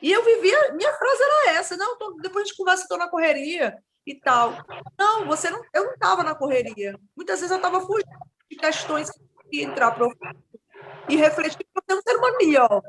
E 0.00 0.10
eu 0.10 0.24
vivia, 0.24 0.72
minha 0.74 0.92
frase 0.92 1.22
era 1.22 1.58
essa, 1.58 1.76
não, 1.76 1.98
tô, 1.98 2.12
depois 2.20 2.44
a 2.44 2.46
gente 2.46 2.56
conversa, 2.56 2.82
estou 2.82 2.98
na 2.98 3.08
correria 3.08 3.76
e 4.06 4.14
tal. 4.14 4.52
Não, 4.98 5.26
você 5.26 5.50
não, 5.50 5.62
eu 5.72 5.84
não 5.84 5.94
estava 5.94 6.22
na 6.22 6.34
correria. 6.34 6.98
Muitas 7.16 7.40
vezes 7.40 7.50
eu 7.50 7.56
estava 7.56 7.80
fugindo 7.80 8.31
de 8.52 8.56
questões 8.56 9.10
que 9.50 9.62
entrar 9.62 9.92
profundo 9.92 10.36
e 11.08 11.16
refletir 11.16 11.66
para 11.72 11.82
ter 11.82 11.94
um 11.94 12.02
ser 12.02 12.16
humano 12.16 12.36
melhor, 12.38 12.82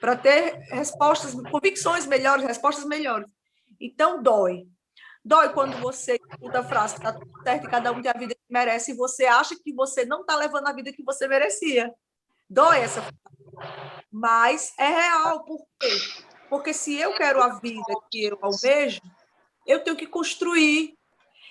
para 0.00 0.16
ter 0.16 0.58
respostas, 0.70 1.34
convicções 1.50 2.06
melhores, 2.06 2.44
respostas 2.44 2.84
melhores. 2.86 3.28
Então, 3.78 4.22
dói. 4.22 4.66
Dói 5.22 5.52
quando 5.52 5.76
você 5.80 6.18
escuta 6.30 6.60
a 6.60 6.64
frase 6.64 6.94
que 6.94 7.06
está 7.06 7.18
certo 7.42 7.66
e 7.66 7.70
cada 7.70 7.92
um 7.92 8.00
tem 8.00 8.10
a 8.10 8.18
vida 8.18 8.34
que 8.34 8.40
merece 8.48 8.92
e 8.92 8.96
você 8.96 9.26
acha 9.26 9.56
que 9.56 9.72
você 9.72 10.04
não 10.04 10.20
está 10.22 10.36
levando 10.36 10.68
a 10.68 10.72
vida 10.72 10.92
que 10.92 11.02
você 11.02 11.28
merecia. 11.28 11.92
Dói 12.48 12.78
essa 12.78 13.02
frase. 13.02 14.06
Mas 14.10 14.72
é 14.78 14.88
real. 14.88 15.44
Por 15.44 15.66
quê? 15.78 15.98
Porque 16.48 16.72
se 16.72 16.96
eu 16.96 17.14
quero 17.14 17.42
a 17.42 17.58
vida 17.58 17.92
que 18.10 18.24
eu 18.24 18.38
almejo, 18.40 19.00
eu 19.66 19.82
tenho 19.82 19.96
que 19.96 20.06
construir. 20.06 20.96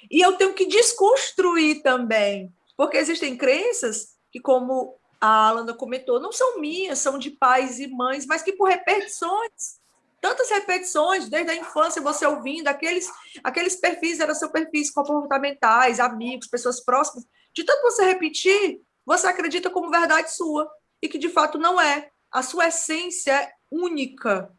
E 0.10 0.22
eu 0.22 0.34
tenho 0.34 0.54
que 0.54 0.66
desconstruir 0.66 1.82
também. 1.82 2.55
Porque 2.78 2.98
existem 2.98 3.38
crenças 3.38 4.16
que, 4.32 4.40
como 4.40 4.98
a 5.20 5.48
Alana 5.48 5.74
comentou, 5.74 6.20
não 6.20 6.32
são 6.32 6.60
minhas, 6.60 7.00
são 7.00 7.18
de 7.18 7.32
pais 7.32 7.80
e 7.80 7.88
mães, 7.88 8.26
mas 8.26 8.44
que 8.44 8.54
por 8.54 8.68
repetições, 8.68 9.80
tantas 10.22 10.50
repetições, 10.50 11.30
desde 11.30 11.52
a 11.52 11.56
infância, 11.56 12.02
você 12.02 12.26
ouvindo, 12.26 12.68
aqueles, 12.68 13.10
aqueles 13.44 13.76
perfis 13.76 14.20
eram 14.20 14.36
seus 14.36 14.52
perfis 14.52 14.92
comportamentais, 14.92 16.00
amigos, 16.00 16.48
pessoas 16.48 16.84
próximas, 16.84 17.26
de 17.54 17.64
tanto 17.64 17.82
você 17.84 18.04
repetir, 18.04 18.82
você 19.06 19.28
acredita 19.28 19.70
como 19.70 19.90
verdade 19.90 20.34
sua, 20.34 20.70
e 21.02 21.08
que 21.08 21.18
de 21.18 21.30
fato 21.30 21.58
não 21.58 21.80
é. 21.80 22.10
A 22.32 22.42
sua 22.42 22.68
essência 22.68 23.32
é 23.32 23.52
única. 23.72 24.52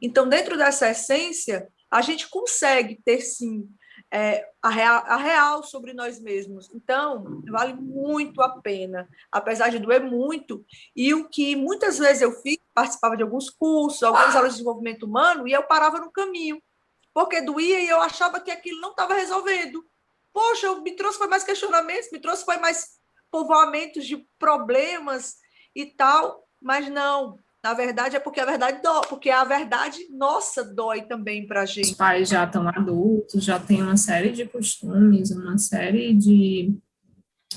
Então, 0.00 0.28
dentro 0.28 0.56
dessa 0.56 0.90
essência, 0.90 1.68
a 1.90 2.00
gente 2.00 2.28
consegue 2.28 3.00
ter 3.04 3.20
sim 3.20 3.68
é, 4.10 4.48
a, 4.60 4.68
real, 4.68 5.04
a 5.06 5.16
real 5.16 5.62
sobre 5.62 5.92
nós 5.92 6.18
mesmos. 6.18 6.68
Então, 6.74 7.42
vale 7.48 7.74
muito 7.74 8.42
a 8.42 8.60
pena, 8.60 9.08
apesar 9.30 9.70
de 9.70 9.78
doer 9.78 10.02
muito. 10.02 10.64
E 10.94 11.14
o 11.14 11.28
que 11.28 11.54
muitas 11.54 11.98
vezes 11.98 12.22
eu 12.22 12.32
fiz, 12.32 12.58
participava 12.74 13.16
de 13.16 13.22
alguns 13.22 13.48
cursos, 13.48 14.02
algumas 14.02 14.34
aulas 14.34 14.52
de 14.52 14.58
desenvolvimento 14.58 15.04
humano, 15.04 15.46
e 15.46 15.52
eu 15.52 15.62
parava 15.62 15.98
no 15.98 16.10
caminho, 16.10 16.60
porque 17.14 17.40
doía 17.40 17.80
e 17.80 17.88
eu 17.88 18.00
achava 18.00 18.40
que 18.40 18.50
aquilo 18.50 18.80
não 18.80 18.90
estava 18.90 19.14
resolvido. 19.14 19.84
Poxa, 20.32 20.74
me 20.80 20.92
trouxe 20.96 21.18
foi 21.18 21.28
mais 21.28 21.44
questionamentos, 21.44 22.10
me 22.10 22.20
trouxe 22.20 22.44
foi 22.44 22.56
mais 22.56 22.98
povoamentos 23.30 24.06
de 24.06 24.26
problemas 24.38 25.36
e 25.74 25.86
tal, 25.86 26.48
mas 26.60 26.88
não, 26.88 27.38
na 27.62 27.74
verdade, 27.74 28.16
é 28.16 28.20
porque 28.20 28.40
a 28.40 28.46
verdade 28.46 28.80
dói, 28.82 29.02
porque 29.08 29.28
a 29.30 29.44
verdade 29.44 30.08
nossa 30.10 30.64
dói 30.64 31.02
também 31.02 31.46
para 31.46 31.62
a 31.62 31.66
gente. 31.66 31.90
Os 31.90 31.96
pais 31.96 32.28
já 32.28 32.44
estão 32.44 32.66
adultos, 32.66 33.44
já 33.44 33.58
tem 33.58 33.82
uma 33.82 33.96
série 33.96 34.32
de 34.32 34.46
costumes, 34.46 35.30
uma 35.30 35.58
série 35.58 36.14
de 36.14 36.74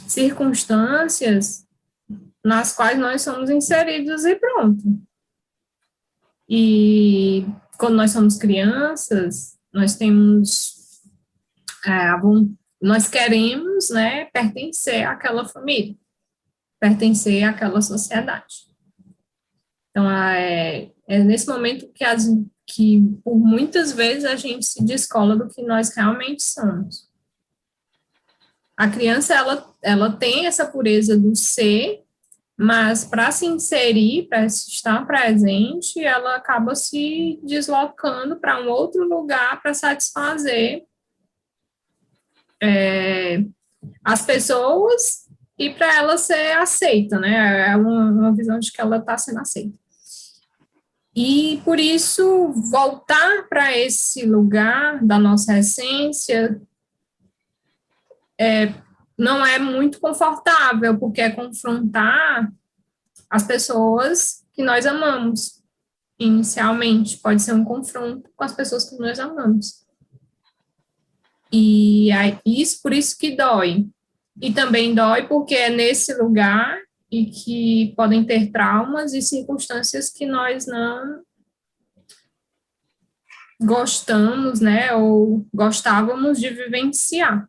circunstâncias 0.08 1.66
nas 2.44 2.76
quais 2.76 3.00
nós 3.00 3.22
somos 3.22 3.50
inseridos 3.50 4.26
e 4.26 4.36
pronto. 4.36 4.84
E 6.50 7.46
quando 7.78 7.96
nós 7.96 8.12
somos 8.12 8.38
crianças, 8.38 9.58
nós 9.72 9.96
temos 9.96 11.02
é, 11.86 12.12
nós 12.82 13.08
queremos, 13.08 13.90
né, 13.90 14.26
pertencer 14.26 15.08
àquela 15.08 15.46
família, 15.48 15.96
pertencer 16.80 17.44
àquela 17.44 17.82
sociedade. 17.82 18.73
Então, 19.94 20.10
é, 20.10 20.90
é 21.08 21.20
nesse 21.20 21.48
momento 21.48 21.88
que, 21.94 22.04
as, 22.04 22.28
que, 22.66 23.00
por 23.24 23.38
muitas 23.38 23.92
vezes, 23.92 24.26
a 24.26 24.36
gente 24.36 24.66
se 24.66 24.84
descola 24.84 25.36
do 25.36 25.48
que 25.48 25.62
nós 25.62 25.96
realmente 25.96 26.42
somos. 26.42 27.08
A 28.76 28.90
criança, 28.90 29.36
ela, 29.36 29.72
ela 29.84 30.12
tem 30.12 30.48
essa 30.48 30.66
pureza 30.66 31.16
do 31.16 31.36
ser, 31.36 32.04
mas 32.58 33.06
para 33.06 33.32
se 33.32 33.46
inserir, 33.46 34.28
para 34.28 34.46
estar 34.46 35.06
presente, 35.06 36.04
ela 36.04 36.38
acaba 36.38 36.74
se 36.74 37.40
deslocando 37.44 38.38
para 38.38 38.60
um 38.60 38.70
outro 38.70 39.08
lugar 39.08 39.62
para 39.62 39.76
satisfazer 39.76 40.86
é, 42.60 43.44
as 44.04 44.26
pessoas 44.26 45.30
e 45.58 45.70
para 45.70 45.96
ela 45.96 46.18
ser 46.18 46.54
aceita, 46.54 47.20
né? 47.20 47.70
É 47.72 47.76
uma, 47.76 48.10
uma 48.10 48.36
visão 48.36 48.58
de 48.58 48.72
que 48.72 48.82
ela 48.82 48.98
está 48.98 49.18
sendo 49.20 49.40
aceita. 49.40 49.83
E 51.16 51.62
por 51.64 51.80
isso, 51.80 52.52
voltar 52.72 53.48
para 53.48 53.78
esse 53.78 54.26
lugar 54.26 55.04
da 55.04 55.20
nossa 55.20 55.60
essência 55.60 56.60
é, 58.40 58.74
não 59.18 59.46
é 59.46 59.60
muito 59.60 60.00
confortável, 60.00 60.98
porque 60.98 61.22
é 61.22 61.30
confrontar 61.30 62.52
as 63.30 63.44
pessoas 63.44 64.44
que 64.54 64.64
nós 64.64 64.86
amamos. 64.86 65.62
Inicialmente, 66.20 67.18
pode 67.18 67.42
ser 67.42 67.54
um 67.54 67.64
confronto 67.64 68.30
com 68.36 68.44
as 68.44 68.54
pessoas 68.54 68.90
que 68.90 68.98
nós 68.98 69.20
amamos. 69.20 69.84
E 71.52 72.12
é 72.12 72.40
isso, 72.44 72.82
por 72.82 72.92
isso 72.92 73.16
que 73.18 73.36
dói. 73.36 73.88
E 74.42 74.52
também 74.52 74.96
dói 74.96 75.28
porque 75.28 75.54
é 75.54 75.70
nesse 75.70 76.12
lugar 76.16 76.80
e 77.14 77.26
que 77.28 77.94
podem 77.96 78.24
ter 78.24 78.52
traumas 78.52 79.14
e 79.14 79.22
circunstâncias 79.22 80.10
que 80.10 80.26
nós 80.26 80.66
não 80.66 81.22
gostamos, 83.62 84.60
né, 84.60 84.92
ou 84.94 85.46
gostávamos 85.54 86.40
de 86.40 86.50
vivenciar. 86.50 87.48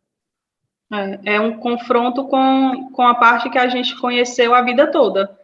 É, 0.93 1.33
é, 1.33 1.39
um 1.41 1.57
confronto 1.57 2.25
com, 2.25 2.91
com 2.93 3.01
a 3.01 3.15
parte 3.15 3.49
que 3.49 3.57
a 3.57 3.67
gente 3.67 3.99
conheceu 3.99 4.53
a 4.53 4.61
vida 4.61 4.91
toda, 4.91 5.35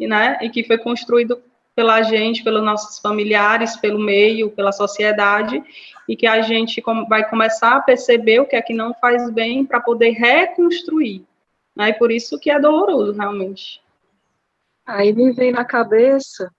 e, 0.00 0.06
né, 0.08 0.36
e 0.42 0.50
que 0.50 0.64
foi 0.64 0.76
construído 0.76 1.40
pela 1.72 2.02
gente, 2.02 2.42
pelos 2.42 2.64
nossos 2.64 2.98
familiares, 2.98 3.76
pelo 3.76 4.00
meio, 4.00 4.50
pela 4.50 4.72
sociedade, 4.72 5.62
e 6.08 6.16
que 6.16 6.26
a 6.26 6.42
gente 6.42 6.82
vai 7.08 7.30
começar 7.30 7.76
a 7.76 7.80
perceber 7.80 8.40
o 8.40 8.46
que 8.46 8.56
é 8.56 8.62
que 8.62 8.74
não 8.74 8.92
faz 8.94 9.30
bem 9.30 9.64
para 9.64 9.78
poder 9.78 10.10
reconstruir. 10.10 11.24
Né? 11.76 11.90
E 11.90 11.94
por 11.94 12.10
isso 12.10 12.38
que 12.38 12.50
é 12.50 12.60
doloroso, 12.60 13.12
realmente. 13.12 13.82
Aí 14.84 15.12
me 15.12 15.32
vem 15.32 15.52
na 15.52 15.64
cabeça 15.64 16.52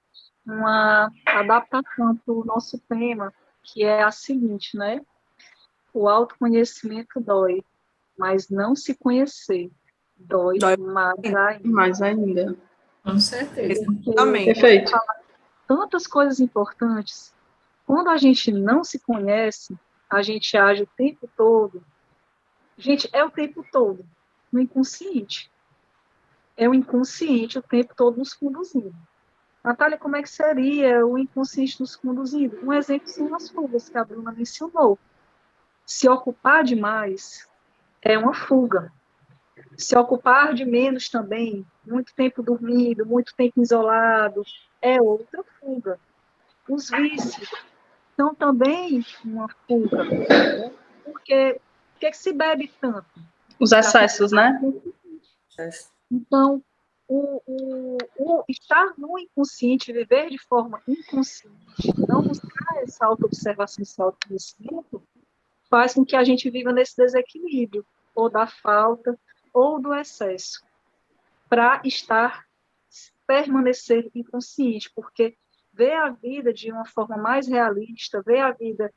uma 0.46 1.12
adaptação 1.26 2.16
para 2.16 2.34
o 2.34 2.46
nosso 2.46 2.80
tema, 2.88 3.34
que 3.64 3.84
é 3.84 4.04
a 4.04 4.12
seguinte, 4.12 4.78
né? 4.78 5.02
O 5.94 6.08
autoconhecimento 6.08 7.20
dói, 7.20 7.64
mas 8.18 8.50
não 8.50 8.76
se 8.76 8.96
conhecer 8.96 9.70
dói, 10.16 10.58
dói 10.58 10.78
mais 10.78 11.20
ainda. 11.26 11.70
Mais 11.70 12.02
ainda. 12.02 12.58
Com 13.04 13.20
certeza. 13.20 13.86
Perfeito. 14.46 14.92
Tantas 15.68 16.08
coisas 16.08 16.40
importantes. 16.40 17.34
Quando 17.86 18.10
a 18.10 18.18
gente 18.18 18.52
não 18.52 18.84
se 18.84 19.00
conhece, 19.00 19.78
a 20.10 20.22
gente 20.22 20.56
age 20.56 20.84
o 20.84 20.90
tempo 20.96 21.30
todo. 21.36 21.84
Gente, 22.78 23.10
é 23.12 23.24
o 23.24 23.30
tempo 23.30 23.66
todo 23.72 24.06
no 24.52 24.60
inconsciente. 24.60 25.52
É 26.58 26.68
o 26.68 26.74
inconsciente 26.74 27.58
o 27.58 27.62
tempo 27.62 27.94
todo 27.96 28.18
nos 28.18 28.34
conduzindo. 28.34 28.96
Natália, 29.64 29.98
como 29.98 30.16
é 30.16 30.22
que 30.22 30.30
seria 30.30 31.06
o 31.06 31.18
inconsciente 31.18 31.80
nos 31.80 31.96
conduzindo? 31.96 32.60
Um 32.64 32.74
exemplo 32.74 33.08
são 33.08 33.34
as 33.36 33.50
fugas 33.50 33.90
que 33.90 33.98
a 33.98 34.04
Bruna 34.04 34.32
mencionou. 34.32 34.98
Se 35.86 36.10
ocupar 36.10 36.64
demais 36.64 37.48
é 38.02 38.18
uma 38.18 38.34
fuga. 38.34 38.92
se 39.78 39.96
ocupar 39.96 40.54
de 40.54 40.66
menos 40.66 41.10
também, 41.10 41.66
muito 41.86 42.14
tempo 42.16 42.42
dormindo, 42.42 43.06
muito 43.06 43.34
tempo 43.36 43.62
isolado, 43.62 44.44
é 44.82 45.02
outra 45.02 45.44
fuga. 45.60 46.00
Os 46.68 46.90
vícios 46.90 47.50
são 48.16 48.34
também 48.34 49.06
uma 49.24 49.48
fuga, 49.68 50.04
né? 50.04 50.72
porque 51.04 51.60
que 52.00 52.14
se 52.14 52.34
bebe 52.34 52.72
tanto? 52.82 53.08
Os 53.62 53.72
excessos, 53.72 54.32
né? 54.32 54.60
Então, 56.10 56.64
o, 57.08 57.42
o, 57.46 57.98
o, 58.18 58.44
estar 58.50 58.94
no 58.98 59.20
inconsciente, 59.20 59.94
viver 59.94 60.30
de 60.30 60.38
forma 60.40 60.82
inconsciente, 60.88 61.94
não 62.08 62.24
buscar 62.24 62.82
essa 62.82 63.06
autoobservação, 63.06 63.84
esse 63.84 64.02
autoconhecimento, 64.02 65.04
faz 65.70 65.94
com 65.94 66.04
que 66.04 66.16
a 66.16 66.24
gente 66.24 66.50
viva 66.50 66.72
nesse 66.72 66.98
desequilíbrio, 66.98 67.86
ou 68.16 68.30
da 68.30 68.48
falta, 68.48 69.18
ou 69.54 69.80
do 69.80 69.94
excesso, 69.94 70.64
para 71.48 71.82
estar, 71.86 72.46
permanecer 73.28 74.10
inconsciente, 74.16 74.92
porque 74.96 75.38
ver 75.74 75.94
a 75.94 76.10
vida 76.10 76.54
de 76.54 76.72
uma 76.72 76.86
forma 76.86 77.18
mais 77.18 77.48
realista, 77.48 78.22
ver 78.22 78.40
a 78.40 78.52
vida 78.52 78.92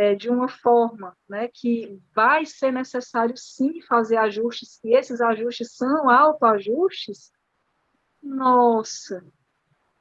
é, 0.00 0.14
de 0.14 0.30
uma 0.30 0.48
forma 0.48 1.14
né, 1.28 1.46
que 1.52 2.00
vai 2.14 2.46
ser 2.46 2.72
necessário 2.72 3.36
sim 3.36 3.82
fazer 3.82 4.16
ajustes, 4.16 4.80
e 4.82 4.96
esses 4.96 5.20
ajustes 5.20 5.76
são 5.76 6.08
autoajustes, 6.08 7.30
nossa, 8.22 9.22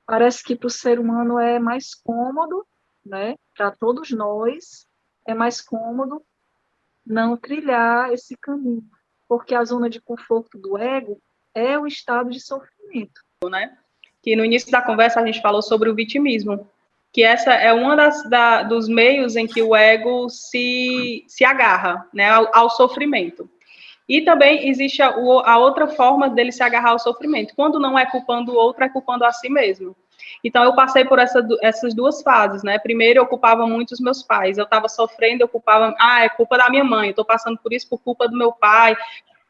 parece 0.05 0.41
que 0.41 0.55
para 0.55 0.67
o 0.67 0.69
ser 0.69 1.01
humano 1.01 1.37
é 1.37 1.59
mais 1.59 1.93
cômodo, 1.93 2.65
né, 3.05 3.35
para 3.57 3.71
todos 3.71 4.09
nós, 4.11 4.87
é 5.27 5.33
mais 5.33 5.59
cômodo 5.59 6.23
não 7.05 7.35
trilhar 7.35 8.13
esse 8.13 8.37
caminho, 8.37 8.89
porque 9.27 9.53
a 9.53 9.65
zona 9.65 9.89
de 9.89 9.99
conforto 9.99 10.57
do 10.57 10.77
ego 10.77 11.21
é 11.53 11.77
o 11.77 11.85
estado 11.85 12.29
de 12.29 12.39
sofrimento. 12.39 13.21
Né? 13.43 13.77
Que 14.21 14.33
no 14.33 14.45
início 14.45 14.71
da 14.71 14.81
conversa 14.81 15.19
a 15.19 15.25
gente 15.25 15.41
falou 15.41 15.61
sobre 15.61 15.89
o 15.89 15.95
vitimismo, 15.95 16.71
que 17.11 17.23
essa 17.23 17.53
é 17.53 17.73
uma 17.73 17.95
das 17.95 18.23
da, 18.29 18.63
dos 18.63 18.87
meios 18.87 19.35
em 19.35 19.47
que 19.47 19.61
o 19.61 19.75
ego 19.75 20.29
se, 20.29 21.23
se 21.27 21.43
agarra 21.43 22.07
né, 22.13 22.29
ao, 22.29 22.49
ao 22.53 22.69
sofrimento. 22.69 23.49
E 24.07 24.21
também 24.21 24.67
existe 24.67 25.01
a, 25.03 25.09
a, 25.09 25.57
outra 25.59 25.87
forma 25.87 26.29
dele 26.29 26.51
se 26.51 26.63
agarrar 26.63 26.91
ao 26.91 26.99
sofrimento. 26.99 27.53
Quando 27.55 27.79
não 27.79 27.97
é 27.97 28.07
culpando 28.07 28.51
o 28.51 28.55
outro, 28.55 28.83
é 28.83 28.89
culpando 28.89 29.23
a 29.23 29.31
si 29.31 29.49
mesmo. 29.49 29.95
Então, 30.43 30.63
eu 30.63 30.73
passei 30.73 31.05
por 31.05 31.19
essa, 31.19 31.45
essas 31.61 31.93
duas 31.93 32.21
fases, 32.23 32.63
né? 32.63 32.79
Primeiro, 32.79 33.19
eu 33.19 33.27
culpava 33.27 33.67
muito 33.67 33.91
os 33.91 33.99
meus 33.99 34.23
pais. 34.23 34.57
Eu 34.57 34.63
estava 34.63 34.87
sofrendo, 34.87 35.43
eu 35.43 35.47
culpava, 35.47 35.93
ah, 35.99 36.23
é 36.23 36.29
culpa 36.29 36.57
da 36.57 36.69
minha 36.69 36.83
mãe, 36.83 37.09
estou 37.09 37.25
passando 37.25 37.57
por 37.59 37.71
isso 37.71 37.87
por 37.87 37.99
culpa 37.99 38.27
do 38.27 38.37
meu 38.37 38.51
pai, 38.51 38.95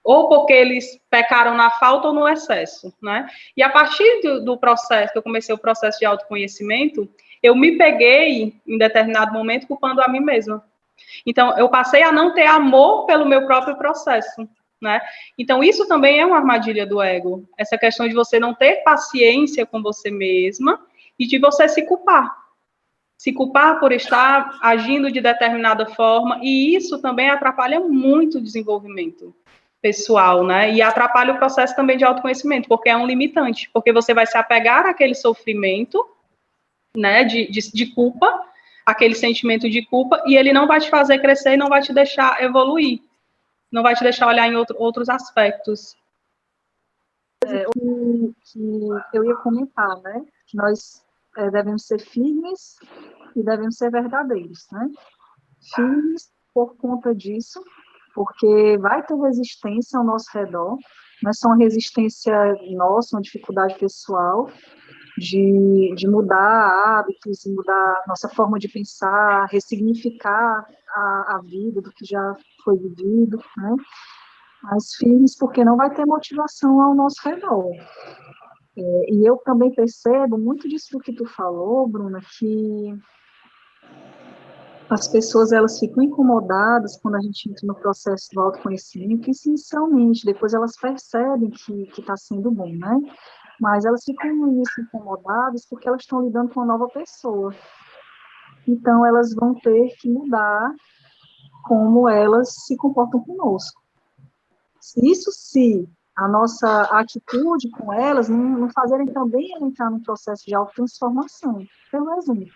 ou 0.03 0.27
porque 0.27 0.53
eles 0.53 0.99
pecaram 1.09 1.55
na 1.55 1.69
falta 1.71 2.07
ou 2.07 2.13
no 2.13 2.27
excesso, 2.27 2.93
né? 3.01 3.27
E 3.55 3.63
a 3.63 3.69
partir 3.69 4.21
do, 4.21 4.43
do 4.43 4.57
processo, 4.57 5.13
que 5.13 5.17
eu 5.19 5.23
comecei 5.23 5.53
o 5.53 5.57
processo 5.57 5.99
de 5.99 6.05
autoconhecimento, 6.05 7.09
eu 7.41 7.55
me 7.55 7.77
peguei, 7.77 8.55
em 8.67 8.77
determinado 8.77 9.33
momento, 9.33 9.67
culpando 9.67 10.01
a 10.01 10.07
mim 10.07 10.19
mesma. 10.19 10.63
Então, 11.25 11.57
eu 11.57 11.69
passei 11.69 12.03
a 12.03 12.11
não 12.11 12.33
ter 12.33 12.45
amor 12.45 13.05
pelo 13.05 13.25
meu 13.25 13.45
próprio 13.45 13.77
processo, 13.77 14.47
né? 14.81 15.01
Então, 15.37 15.63
isso 15.63 15.87
também 15.87 16.19
é 16.19 16.25
uma 16.25 16.37
armadilha 16.37 16.85
do 16.85 17.01
ego. 17.01 17.47
Essa 17.57 17.77
questão 17.77 18.07
de 18.07 18.13
você 18.13 18.39
não 18.39 18.53
ter 18.53 18.83
paciência 18.83 19.65
com 19.65 19.81
você 19.81 20.11
mesma 20.11 20.79
e 21.17 21.25
de 21.25 21.39
você 21.39 21.67
se 21.67 21.85
culpar. 21.85 22.37
Se 23.17 23.33
culpar 23.33 23.79
por 23.79 23.91
estar 23.91 24.57
agindo 24.61 25.11
de 25.11 25.19
determinada 25.19 25.85
forma, 25.87 26.39
e 26.41 26.75
isso 26.75 27.01
também 27.01 27.29
atrapalha 27.29 27.79
muito 27.79 28.37
o 28.37 28.41
desenvolvimento 28.41 29.35
pessoal, 29.81 30.45
né? 30.45 30.73
E 30.73 30.81
atrapalha 30.81 31.33
o 31.33 31.37
processo 31.37 31.75
também 31.75 31.97
de 31.97 32.05
autoconhecimento, 32.05 32.67
porque 32.67 32.89
é 32.89 32.95
um 32.95 33.05
limitante, 33.05 33.69
porque 33.73 33.91
você 33.91 34.13
vai 34.13 34.25
se 34.25 34.37
apegar 34.37 34.85
àquele 34.85 35.15
sofrimento 35.15 36.05
né, 36.99 37.23
de, 37.23 37.49
de, 37.49 37.71
de 37.71 37.85
culpa, 37.93 38.45
aquele 38.85 39.15
sentimento 39.15 39.69
de 39.69 39.85
culpa, 39.85 40.21
e 40.25 40.35
ele 40.35 40.51
não 40.51 40.67
vai 40.67 40.79
te 40.79 40.89
fazer 40.89 41.19
crescer 41.19 41.53
e 41.53 41.57
não 41.57 41.69
vai 41.69 41.81
te 41.81 41.93
deixar 41.93 42.41
evoluir, 42.43 43.01
não 43.71 43.83
vai 43.83 43.95
te 43.95 44.03
deixar 44.03 44.27
olhar 44.27 44.47
em 44.47 44.55
outro, 44.55 44.75
outros 44.79 45.09
aspectos. 45.09 45.95
É, 47.45 47.65
o 47.75 48.33
que 48.51 48.89
eu 49.13 49.23
ia 49.23 49.35
comentar, 49.37 49.95
né, 50.01 50.25
que 50.47 50.57
nós 50.57 51.03
é, 51.37 51.49
devemos 51.49 51.85
ser 51.85 51.99
firmes 51.99 52.75
e 53.35 53.43
devemos 53.43 53.77
ser 53.77 53.89
verdadeiros, 53.89 54.67
né, 54.71 54.89
firmes 55.75 56.29
por 56.53 56.75
conta 56.75 57.15
disso, 57.15 57.63
porque 58.13 58.77
vai 58.79 59.05
ter 59.05 59.15
resistência 59.15 59.97
ao 59.97 60.03
nosso 60.03 60.29
redor, 60.33 60.77
não 61.21 61.29
é 61.29 61.33
só 61.33 61.49
uma 61.49 61.57
resistência 61.57 62.33
nossa, 62.71 63.15
uma 63.15 63.21
dificuldade 63.21 63.75
pessoal, 63.77 64.49
de, 65.19 65.93
de 65.95 66.07
mudar 66.07 66.97
hábitos, 66.99 67.45
mudar 67.45 68.03
nossa 68.07 68.29
forma 68.29 68.57
de 68.57 68.67
pensar, 68.67 69.45
ressignificar 69.51 70.65
a, 70.95 71.35
a 71.35 71.41
vida 71.43 71.81
do 71.81 71.91
que 71.91 72.05
já 72.05 72.35
foi 72.63 72.77
vivido, 72.77 73.37
né? 73.57 73.75
Mas 74.63 74.95
firmes, 74.95 75.37
porque 75.37 75.63
não 75.63 75.77
vai 75.77 75.93
ter 75.93 76.05
motivação 76.05 76.81
ao 76.81 76.95
nosso 76.95 77.21
redor. 77.23 77.69
É, 78.77 79.13
e 79.13 79.27
eu 79.27 79.37
também 79.37 79.73
percebo 79.73 80.37
muito 80.37 80.67
disso 80.67 80.99
que 80.99 81.13
tu 81.13 81.25
falou, 81.25 81.87
Bruna, 81.87 82.19
que 82.37 82.97
as 84.89 85.07
pessoas 85.07 85.51
elas 85.51 85.77
ficam 85.79 86.03
incomodadas 86.03 86.97
quando 86.99 87.15
a 87.15 87.21
gente 87.21 87.49
entra 87.49 87.67
no 87.67 87.75
processo 87.75 88.27
do 88.33 88.41
autoconhecimento, 88.41 89.29
inicialmente, 89.45 90.25
depois 90.25 90.53
elas 90.53 90.75
percebem 90.75 91.51
que 91.51 91.89
está 91.99 92.17
sendo 92.17 92.49
bom, 92.49 92.69
né? 92.73 92.99
Mas 93.59 93.85
elas 93.85 94.03
ficam 94.03 94.35
no 94.35 94.47
início 94.47 94.81
incomodadas 94.81 95.65
porque 95.65 95.87
elas 95.87 96.01
estão 96.01 96.21
lidando 96.21 96.53
com 96.53 96.61
uma 96.61 96.77
nova 96.77 96.87
pessoa. 96.87 97.53
Então, 98.67 99.05
elas 99.05 99.33
vão 99.33 99.53
ter 99.55 99.95
que 99.97 100.09
mudar 100.09 100.73
como 101.65 102.07
elas 102.07 102.65
se 102.65 102.77
comportam 102.77 103.21
conosco. 103.21 103.81
Isso 104.97 105.31
se 105.31 105.87
a 106.15 106.27
nossa 106.27 106.83
atitude 106.83 107.69
com 107.71 107.93
elas 107.93 108.27
não, 108.29 108.37
não 108.37 108.69
fazerem 108.69 109.07
também 109.07 109.53
ela 109.55 109.65
entrar 109.65 109.89
num 109.89 110.01
processo 110.01 110.45
de 110.45 110.55
autotransformação, 110.55 111.65
pelo 111.91 112.13
exemplo. 112.15 112.53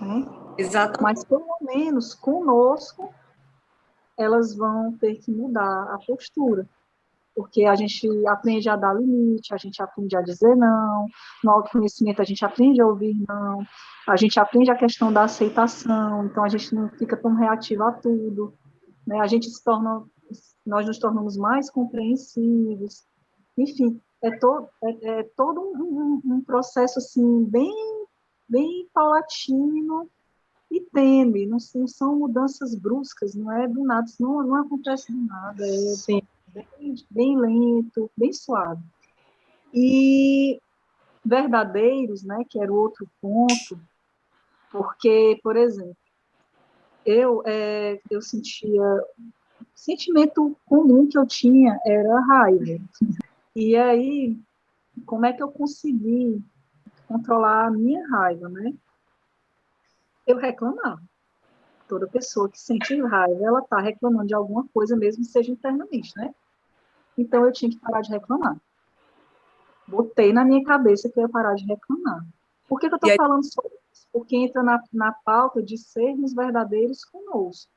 Né? 0.00 0.26
Exato. 0.58 1.02
Mas, 1.02 1.24
pelo 1.24 1.58
menos, 1.60 2.14
conosco, 2.14 3.12
elas 4.16 4.54
vão 4.54 4.92
ter 4.92 5.16
que 5.16 5.30
mudar 5.30 5.94
a 5.94 5.98
postura 6.06 6.68
porque 7.34 7.64
a 7.64 7.74
gente 7.74 8.08
aprende 8.28 8.68
a 8.68 8.76
dar 8.76 8.94
limite, 8.94 9.52
a 9.52 9.56
gente 9.56 9.82
aprende 9.82 10.16
a 10.16 10.22
dizer 10.22 10.54
não, 10.56 11.06
no 11.42 11.50
autoconhecimento 11.50 12.22
a 12.22 12.24
gente 12.24 12.44
aprende 12.44 12.80
a 12.80 12.86
ouvir 12.86 13.14
não, 13.28 13.66
a 14.08 14.16
gente 14.16 14.38
aprende 14.38 14.70
a 14.70 14.76
questão 14.76 15.12
da 15.12 15.24
aceitação, 15.24 16.26
então 16.26 16.44
a 16.44 16.48
gente 16.48 16.74
não 16.74 16.88
fica 16.90 17.16
tão 17.16 17.34
reativo 17.34 17.82
a 17.82 17.92
tudo, 17.92 18.54
né? 19.06 19.18
a 19.20 19.26
gente 19.26 19.50
se 19.50 19.62
torna, 19.64 20.04
nós 20.64 20.86
nos 20.86 20.98
tornamos 20.98 21.36
mais 21.36 21.68
compreensivos, 21.70 23.04
enfim, 23.58 24.00
é, 24.22 24.30
to, 24.38 24.68
é, 24.82 25.20
é 25.20 25.22
todo 25.36 25.60
um, 25.60 26.20
um, 26.24 26.40
processo 26.40 26.98
assim, 27.00 27.44
bem, 27.44 27.74
bem 28.48 28.88
paulatino, 28.94 30.08
e 30.70 30.80
teme, 30.80 31.46
não, 31.46 31.58
não, 31.74 31.86
são 31.86 32.18
mudanças 32.18 32.74
bruscas, 32.74 33.34
não 33.34 33.52
é 33.52 33.68
do 33.68 33.84
nada, 33.84 34.06
não, 34.18 34.42
não 34.42 34.56
acontece 34.56 35.12
do 35.12 35.20
nada, 35.24 35.64
é, 35.64 35.70
Sim 35.94 36.20
bem, 36.54 36.94
bem 37.10 37.38
lento, 37.38 38.10
bem 38.16 38.32
suave. 38.32 38.82
E 39.72 40.60
verdadeiros, 41.24 42.22
né, 42.22 42.44
que 42.48 42.60
era 42.60 42.72
o 42.72 42.76
outro 42.76 43.08
ponto, 43.20 43.80
porque, 44.70 45.40
por 45.42 45.56
exemplo, 45.56 45.96
eu, 47.04 47.42
é, 47.44 48.00
eu 48.10 48.22
sentia, 48.22 48.82
o 48.82 49.66
sentimento 49.74 50.56
comum 50.64 51.08
que 51.08 51.18
eu 51.18 51.26
tinha 51.26 51.78
era 51.84 52.20
raiva. 52.20 52.80
E 53.54 53.76
aí, 53.76 54.38
como 55.06 55.26
é 55.26 55.32
que 55.32 55.42
eu 55.42 55.50
consegui 55.50 56.42
controlar 57.06 57.66
a 57.66 57.70
minha 57.70 58.06
raiva, 58.08 58.48
né? 58.48 58.72
Eu 60.26 60.36
reclamava. 60.38 61.02
Toda 61.86 62.08
pessoa 62.08 62.48
que 62.48 62.58
sente 62.58 62.98
raiva, 63.02 63.44
ela 63.44 63.60
está 63.60 63.78
reclamando 63.78 64.28
de 64.28 64.34
alguma 64.34 64.66
coisa, 64.68 64.96
mesmo 64.96 65.22
que 65.22 65.30
seja 65.30 65.52
internamente, 65.52 66.12
né? 66.16 66.34
Então 67.16 67.44
eu 67.44 67.52
tinha 67.52 67.70
que 67.70 67.78
parar 67.78 68.00
de 68.00 68.10
reclamar. 68.10 68.60
Botei 69.86 70.32
na 70.32 70.44
minha 70.44 70.64
cabeça 70.64 71.10
que 71.10 71.18
eu 71.18 71.22
ia 71.22 71.28
parar 71.28 71.54
de 71.54 71.64
reclamar. 71.64 72.24
Por 72.68 72.80
que, 72.80 72.88
que 72.88 72.94
eu 72.94 72.96
estou 72.96 73.10
aí... 73.10 73.16
falando 73.16 73.44
sobre 73.44 73.74
isso? 73.92 74.06
Porque 74.12 74.36
entra 74.36 74.62
na, 74.62 74.82
na 74.92 75.12
pauta 75.12 75.62
de 75.62 75.76
sermos 75.76 76.34
verdadeiros 76.34 77.04
conosco. 77.04 77.70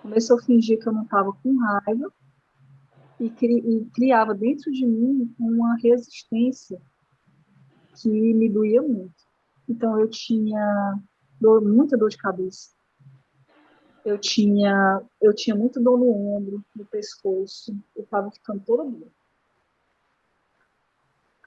Comecei 0.00 0.36
a 0.36 0.42
fingir 0.42 0.80
que 0.80 0.88
eu 0.88 0.92
não 0.92 1.04
estava 1.04 1.32
com 1.32 1.56
raiva 1.56 2.12
e, 3.20 3.30
cri, 3.30 3.58
e 3.58 3.84
criava 3.94 4.34
dentro 4.34 4.70
de 4.72 4.84
mim 4.84 5.32
uma 5.38 5.76
resistência 5.76 6.80
que 7.94 8.08
me 8.08 8.48
doía 8.48 8.82
muito. 8.82 9.14
Então 9.68 9.98
eu 9.98 10.08
tinha 10.10 10.98
dor, 11.40 11.62
muita 11.62 11.96
dor 11.96 12.10
de 12.10 12.16
cabeça. 12.16 12.70
Eu 14.04 14.18
tinha, 14.18 15.02
eu 15.20 15.34
tinha 15.34 15.54
muito 15.54 15.80
dor 15.80 15.98
no 15.98 16.10
ombro, 16.10 16.64
no 16.74 16.84
pescoço, 16.84 17.74
eu 17.94 18.02
estava 18.02 18.30
ficando 18.30 18.62
toda 18.66 18.84
dura. 18.84 19.10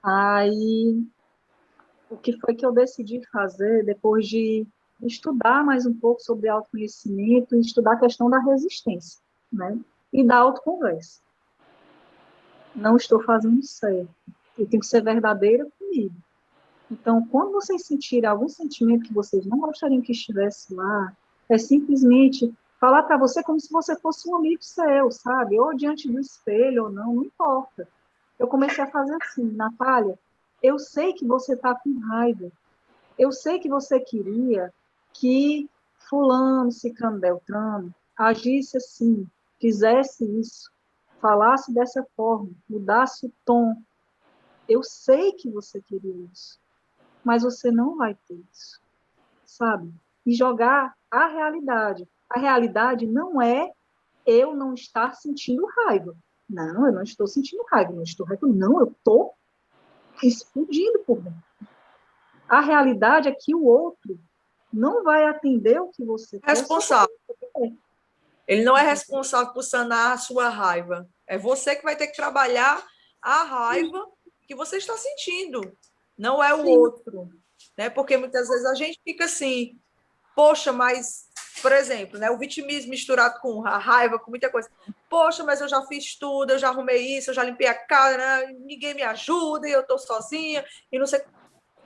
Aí, 0.02 1.04
o 2.08 2.16
que 2.16 2.38
foi 2.38 2.54
que 2.54 2.64
eu 2.64 2.72
decidi 2.72 3.20
fazer 3.30 3.84
depois 3.84 4.26
de 4.26 4.66
estudar 5.02 5.64
mais 5.64 5.84
um 5.84 5.92
pouco 5.92 6.22
sobre 6.22 6.48
autoconhecimento 6.48 7.54
e 7.54 7.60
estudar 7.60 7.94
a 7.94 8.00
questão 8.00 8.30
da 8.30 8.38
resistência, 8.38 9.20
né? 9.52 9.78
E 10.12 10.24
da 10.24 10.36
autoconversa. 10.36 11.20
Não 12.74 12.96
estou 12.96 13.22
fazendo 13.22 13.62
certo. 13.62 14.08
Eu 14.56 14.66
tenho 14.66 14.80
que 14.80 14.86
ser 14.86 15.02
verdadeira 15.02 15.66
comigo. 15.78 16.14
Então, 16.90 17.26
quando 17.26 17.52
vocês 17.52 17.84
sentirem 17.84 18.28
algum 18.28 18.48
sentimento 18.48 19.08
que 19.08 19.12
vocês 19.12 19.44
não 19.44 19.58
gostariam 19.58 20.00
que 20.00 20.12
estivesse 20.12 20.72
lá, 20.72 21.14
é 21.48 21.58
simplesmente 21.58 22.52
falar 22.80 23.04
para 23.04 23.16
você 23.16 23.42
como 23.42 23.60
se 23.60 23.70
você 23.72 23.96
fosse 23.96 24.28
um 24.28 24.36
amigo 24.36 24.62
seu, 24.62 25.10
sabe? 25.10 25.58
Ou 25.58 25.74
diante 25.74 26.10
do 26.10 26.20
espelho 26.20 26.84
ou 26.84 26.90
não, 26.90 27.14
não 27.14 27.24
importa. 27.24 27.88
Eu 28.38 28.46
comecei 28.48 28.84
a 28.84 28.90
fazer 28.90 29.16
assim, 29.22 29.44
Natália, 29.52 30.18
eu 30.62 30.78
sei 30.78 31.12
que 31.12 31.24
você 31.26 31.54
está 31.54 31.74
com 31.74 31.98
raiva. 32.00 32.50
Eu 33.18 33.32
sei 33.32 33.58
que 33.58 33.68
você 33.68 33.98
queria 33.98 34.72
que 35.12 35.68
fulano, 36.08 36.70
ciclano, 36.70 37.18
beltrano 37.18 37.94
agisse 38.16 38.78
assim, 38.78 39.28
fizesse 39.60 40.24
isso, 40.40 40.70
falasse 41.20 41.72
dessa 41.72 42.04
forma, 42.16 42.50
mudasse 42.68 43.26
o 43.26 43.32
tom. 43.44 43.76
Eu 44.68 44.82
sei 44.82 45.32
que 45.32 45.50
você 45.50 45.80
queria 45.80 46.14
isso, 46.32 46.58
mas 47.22 47.42
você 47.42 47.70
não 47.70 47.96
vai 47.96 48.14
ter 48.26 48.40
isso, 48.52 48.80
sabe? 49.44 49.92
E 50.26 50.34
jogar 50.34 50.94
a 51.10 51.28
realidade. 51.28 52.06
A 52.28 52.38
realidade 52.38 53.06
não 53.06 53.40
é 53.40 53.70
eu 54.26 54.54
não 54.54 54.74
estar 54.74 55.14
sentindo 55.14 55.64
raiva. 55.66 56.16
Não, 56.48 56.86
eu 56.86 56.92
não 56.92 57.02
estou 57.02 57.26
sentindo 57.26 57.64
raiva, 57.70 57.92
não 57.92 58.02
estou 58.02 58.26
reclamando. 58.26 58.58
Não, 58.58 58.80
eu 58.80 58.88
estou 58.88 59.34
explodindo 60.22 60.98
por 61.00 61.20
dentro. 61.20 61.42
A 62.48 62.60
realidade 62.60 63.28
é 63.28 63.32
que 63.32 63.54
o 63.54 63.64
outro 63.64 64.18
não 64.72 65.02
vai 65.02 65.24
atender 65.24 65.80
o 65.80 65.88
que 65.88 66.04
você 66.04 66.38
quer. 66.38 66.50
Responsável. 66.50 67.14
Ele 68.46 68.62
não 68.62 68.76
é 68.76 68.82
responsável 68.82 69.52
por 69.52 69.62
sanar 69.62 70.12
a 70.12 70.18
sua 70.18 70.48
raiva. 70.48 71.08
É 71.26 71.36
você 71.36 71.74
que 71.74 71.82
vai 71.82 71.96
ter 71.96 72.06
que 72.08 72.16
trabalhar 72.16 72.84
a 73.20 73.42
raiva 73.42 74.06
que 74.46 74.54
você 74.54 74.76
está 74.76 74.96
sentindo. 74.96 75.60
Não 76.16 76.42
é 76.42 76.54
o 76.54 76.62
Sim. 76.62 76.76
outro. 76.76 77.30
Né? 77.76 77.90
Porque 77.90 78.16
muitas 78.16 78.48
vezes 78.48 78.64
a 78.64 78.74
gente 78.74 79.00
fica 79.02 79.24
assim, 79.24 79.78
poxa, 80.36 80.70
mas, 80.70 81.24
por 81.62 81.72
exemplo, 81.72 82.18
né, 82.18 82.30
o 82.30 82.36
vitimismo 82.36 82.90
misturado 82.90 83.40
com 83.40 83.66
a 83.66 83.78
raiva, 83.78 84.18
com 84.18 84.30
muita 84.30 84.50
coisa. 84.50 84.68
Poxa, 85.08 85.42
mas 85.42 85.62
eu 85.62 85.68
já 85.68 85.80
fiz 85.86 86.14
tudo, 86.16 86.50
eu 86.50 86.58
já 86.58 86.68
arrumei 86.68 87.16
isso, 87.16 87.30
eu 87.30 87.34
já 87.34 87.42
limpei 87.42 87.66
a 87.66 87.74
casa, 87.74 88.18
né? 88.18 88.52
ninguém 88.60 88.92
me 88.92 89.02
ajuda 89.02 89.66
e 89.66 89.72
eu 89.72 89.80
estou 89.80 89.98
sozinha 89.98 90.62
e 90.92 90.98
não 90.98 91.06
sei. 91.06 91.22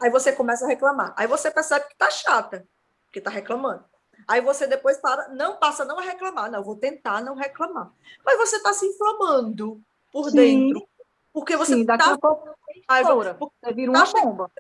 Aí 0.02 0.10
você 0.10 0.32
começa 0.32 0.64
a 0.64 0.68
reclamar. 0.68 1.14
Aí 1.16 1.28
você 1.28 1.48
percebe 1.48 1.86
que 1.88 1.96
tá 1.96 2.10
chata, 2.10 2.66
que 3.12 3.20
tá 3.20 3.30
reclamando. 3.30 3.84
Aí 4.26 4.40
você 4.40 4.66
depois 4.66 4.98
para, 4.98 5.28
não 5.28 5.56
passa 5.56 5.84
não 5.84 5.98
a 5.98 6.02
reclamar, 6.02 6.50
não, 6.50 6.64
vou 6.64 6.76
tentar 6.76 7.22
não 7.22 7.36
reclamar. 7.36 7.92
Mas 8.24 8.36
você 8.36 8.56
está 8.56 8.72
se 8.72 8.84
inflamando 8.86 9.80
por 10.12 10.30
Sim. 10.30 10.36
dentro. 10.36 10.88
Porque 11.32 11.56
você 11.56 11.74
Sim, 11.74 11.84
daqui 11.84 12.04
tá... 12.04 12.14
a 12.14 12.18
pouco 12.18 12.48
você, 12.88 13.36
você 13.38 13.74
vira 13.74 13.92
uma 13.92 14.04
tá 14.04 14.20
bomba. 14.20 14.50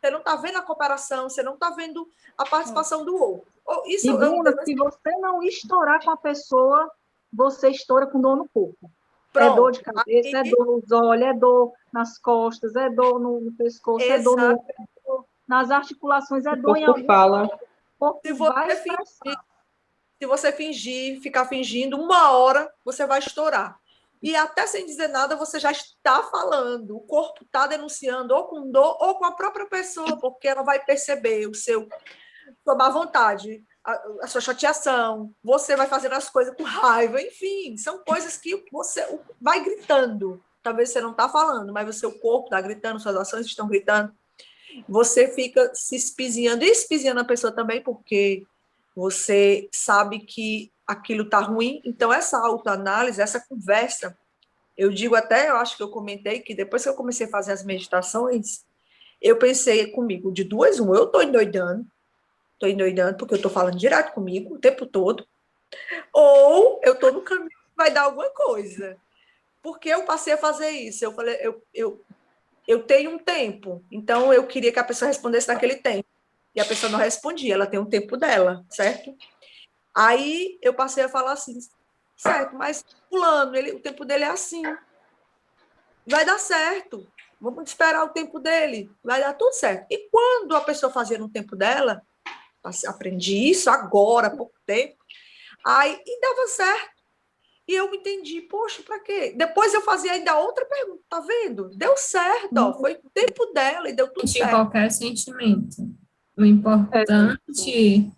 Você 0.00 0.10
não 0.10 0.18
está 0.18 0.36
vendo 0.36 0.58
a 0.58 0.62
cooperação, 0.62 1.28
você 1.28 1.42
não 1.42 1.54
está 1.54 1.70
vendo 1.70 2.08
a 2.36 2.44
participação 2.44 3.04
do 3.04 3.16
outro. 3.16 3.50
Isso, 3.86 4.08
e, 4.08 4.16
Bruna, 4.16 4.50
eu... 4.50 4.64
se 4.64 4.74
você 4.74 5.10
não 5.18 5.42
estourar 5.42 6.04
com 6.04 6.10
a 6.10 6.16
pessoa, 6.16 6.90
você 7.32 7.70
estoura 7.70 8.06
com 8.06 8.20
dor 8.20 8.36
no 8.36 8.48
corpo. 8.48 8.90
Pronto. 9.32 9.52
É 9.52 9.56
dor 9.56 9.72
de 9.72 9.80
cabeça, 9.80 10.38
Aí... 10.38 10.48
é 10.48 10.50
dor 10.50 10.66
nos 10.66 10.92
olhos, 10.92 11.26
é 11.26 11.34
dor 11.34 11.72
nas 11.92 12.18
costas, 12.18 12.74
é 12.76 12.88
dor 12.88 13.18
no, 13.18 13.40
no 13.40 13.52
pescoço, 13.52 14.04
Exato. 14.04 14.20
é 14.20 14.22
dor 14.22 14.64
no, 15.06 15.24
nas 15.46 15.70
articulações, 15.70 16.46
é 16.46 16.52
o 16.52 16.56
dor 16.56 16.76
em 16.76 16.84
algum 16.84 17.04
fala. 17.04 17.48
Se 18.22 18.32
você, 18.32 18.76
fingir, 18.76 19.38
se 20.18 20.26
você 20.26 20.52
fingir, 20.52 21.20
ficar 21.20 21.46
fingindo, 21.46 21.98
uma 21.98 22.30
hora 22.30 22.70
você 22.84 23.06
vai 23.06 23.18
estourar. 23.18 23.78
E 24.22 24.34
até 24.34 24.66
sem 24.66 24.86
dizer 24.86 25.08
nada, 25.08 25.36
você 25.36 25.58
já 25.58 25.70
está 25.70 26.22
falando. 26.24 26.96
O 26.96 27.00
corpo 27.00 27.44
está 27.44 27.66
denunciando, 27.66 28.34
ou 28.34 28.44
com 28.44 28.70
dor, 28.70 28.96
ou 29.00 29.16
com 29.16 29.24
a 29.24 29.32
própria 29.32 29.66
pessoa, 29.66 30.18
porque 30.18 30.48
ela 30.48 30.62
vai 30.62 30.84
perceber 30.84 31.46
o 31.46 31.54
seu 31.54 31.88
tomar 32.64 32.90
vontade, 32.90 33.62
a, 33.84 33.92
a 34.22 34.26
sua 34.26 34.40
chateação. 34.40 35.32
Você 35.42 35.76
vai 35.76 35.86
fazendo 35.86 36.14
as 36.14 36.28
coisas 36.28 36.54
com 36.56 36.62
raiva, 36.62 37.20
enfim, 37.20 37.76
são 37.76 38.02
coisas 38.04 38.36
que 38.36 38.64
você 38.72 39.06
vai 39.40 39.62
gritando. 39.62 40.42
Talvez 40.62 40.90
você 40.90 41.00
não 41.00 41.12
está 41.12 41.28
falando, 41.28 41.72
mas 41.72 41.88
o 41.88 41.92
seu 41.92 42.18
corpo 42.18 42.46
está 42.46 42.60
gritando, 42.60 42.98
suas 42.98 43.16
ações 43.16 43.46
estão 43.46 43.68
gritando. 43.68 44.12
Você 44.88 45.28
fica 45.28 45.70
se 45.74 45.94
espizinhando 45.96 46.64
e 46.64 46.68
espizinhando 46.68 47.20
a 47.20 47.24
pessoa 47.24 47.52
também, 47.52 47.82
porque 47.82 48.44
você 48.94 49.68
sabe 49.72 50.20
que 50.20 50.72
aquilo 50.86 51.24
está 51.24 51.40
ruim. 51.40 51.80
Então, 51.84 52.12
essa 52.12 52.38
autoanálise, 52.38 53.20
essa 53.20 53.40
conversa, 53.40 54.16
eu 54.76 54.90
digo 54.90 55.14
até, 55.14 55.48
eu 55.48 55.56
acho 55.56 55.76
que 55.76 55.82
eu 55.82 55.90
comentei 55.90 56.40
que 56.40 56.54
depois 56.54 56.82
que 56.82 56.88
eu 56.88 56.94
comecei 56.94 57.26
a 57.26 57.30
fazer 57.30 57.52
as 57.52 57.64
meditações, 57.64 58.64
eu 59.20 59.38
pensei 59.38 59.90
comigo, 59.90 60.30
de 60.30 60.44
duas, 60.44 60.78
um, 60.78 60.94
eu 60.94 61.04
estou 61.04 61.22
endoidando, 61.22 61.86
estou 62.54 62.68
endoidando 62.68 63.16
porque 63.16 63.34
eu 63.34 63.36
estou 63.36 63.50
falando 63.50 63.78
direto 63.78 64.12
comigo 64.12 64.54
o 64.54 64.58
tempo 64.58 64.86
todo, 64.86 65.26
ou 66.12 66.80
eu 66.84 66.92
estou 66.92 67.12
no 67.12 67.22
caminho 67.22 67.48
que 67.48 67.76
vai 67.76 67.90
dar 67.90 68.02
alguma 68.02 68.30
coisa. 68.30 68.96
Porque 69.62 69.88
eu 69.88 70.04
passei 70.04 70.34
a 70.34 70.38
fazer 70.38 70.70
isso, 70.70 71.04
eu 71.04 71.12
falei, 71.12 71.38
eu, 71.40 71.62
eu, 71.74 72.04
eu 72.68 72.82
tenho 72.82 73.10
um 73.10 73.18
tempo, 73.18 73.82
então 73.90 74.32
eu 74.32 74.46
queria 74.46 74.72
que 74.72 74.78
a 74.78 74.84
pessoa 74.84 75.08
respondesse 75.08 75.48
naquele 75.48 75.76
tempo. 75.76 76.06
E 76.54 76.60
a 76.60 76.64
pessoa 76.64 76.90
não 76.90 76.98
respondia, 76.98 77.52
ela 77.52 77.66
tem 77.66 77.78
um 77.78 77.84
tempo 77.84 78.16
dela, 78.16 78.64
certo? 78.70 79.14
Aí 79.96 80.58
eu 80.60 80.74
passei 80.74 81.04
a 81.04 81.08
falar 81.08 81.32
assim, 81.32 81.58
certo, 82.14 82.54
mas 82.54 82.84
fulano, 83.08 83.56
ele, 83.56 83.72
o 83.72 83.80
tempo 83.80 84.04
dele 84.04 84.24
é 84.24 84.28
assim. 84.28 84.62
Vai 86.06 86.22
dar 86.22 86.38
certo. 86.38 87.06
Vamos 87.40 87.70
esperar 87.70 88.04
o 88.04 88.10
tempo 88.10 88.38
dele. 88.38 88.90
Vai 89.02 89.20
dar 89.20 89.32
tudo 89.32 89.54
certo. 89.54 89.86
E 89.90 90.08
quando 90.10 90.54
a 90.54 90.60
pessoa 90.60 90.92
fazia 90.92 91.16
no 91.16 91.30
tempo 91.30 91.56
dela, 91.56 92.02
aprendi 92.86 93.48
isso 93.48 93.70
agora, 93.70 94.26
há 94.26 94.36
pouco 94.36 94.54
tempo, 94.66 94.96
aí 95.64 95.98
e 96.04 96.20
dava 96.20 96.46
certo. 96.48 96.96
E 97.66 97.74
eu 97.74 97.90
me 97.90 97.96
entendi, 97.96 98.42
poxa, 98.42 98.82
para 98.82 99.00
quê? 99.00 99.34
Depois 99.36 99.74
eu 99.74 99.80
fazia 99.80 100.12
ainda 100.12 100.38
outra 100.38 100.64
pergunta, 100.66 101.02
tá 101.08 101.20
vendo? 101.20 101.70
Deu 101.70 101.96
certo, 101.96 102.56
ó, 102.56 102.74
foi 102.74 102.92
o 103.02 103.10
tempo 103.12 103.46
dela 103.46 103.88
e 103.88 103.92
deu 103.92 104.08
tudo 104.12 104.28
certo. 104.28 104.50
qualquer 104.50 104.90
sentimento. 104.90 105.76
O 106.36 106.44
importante 106.44 108.12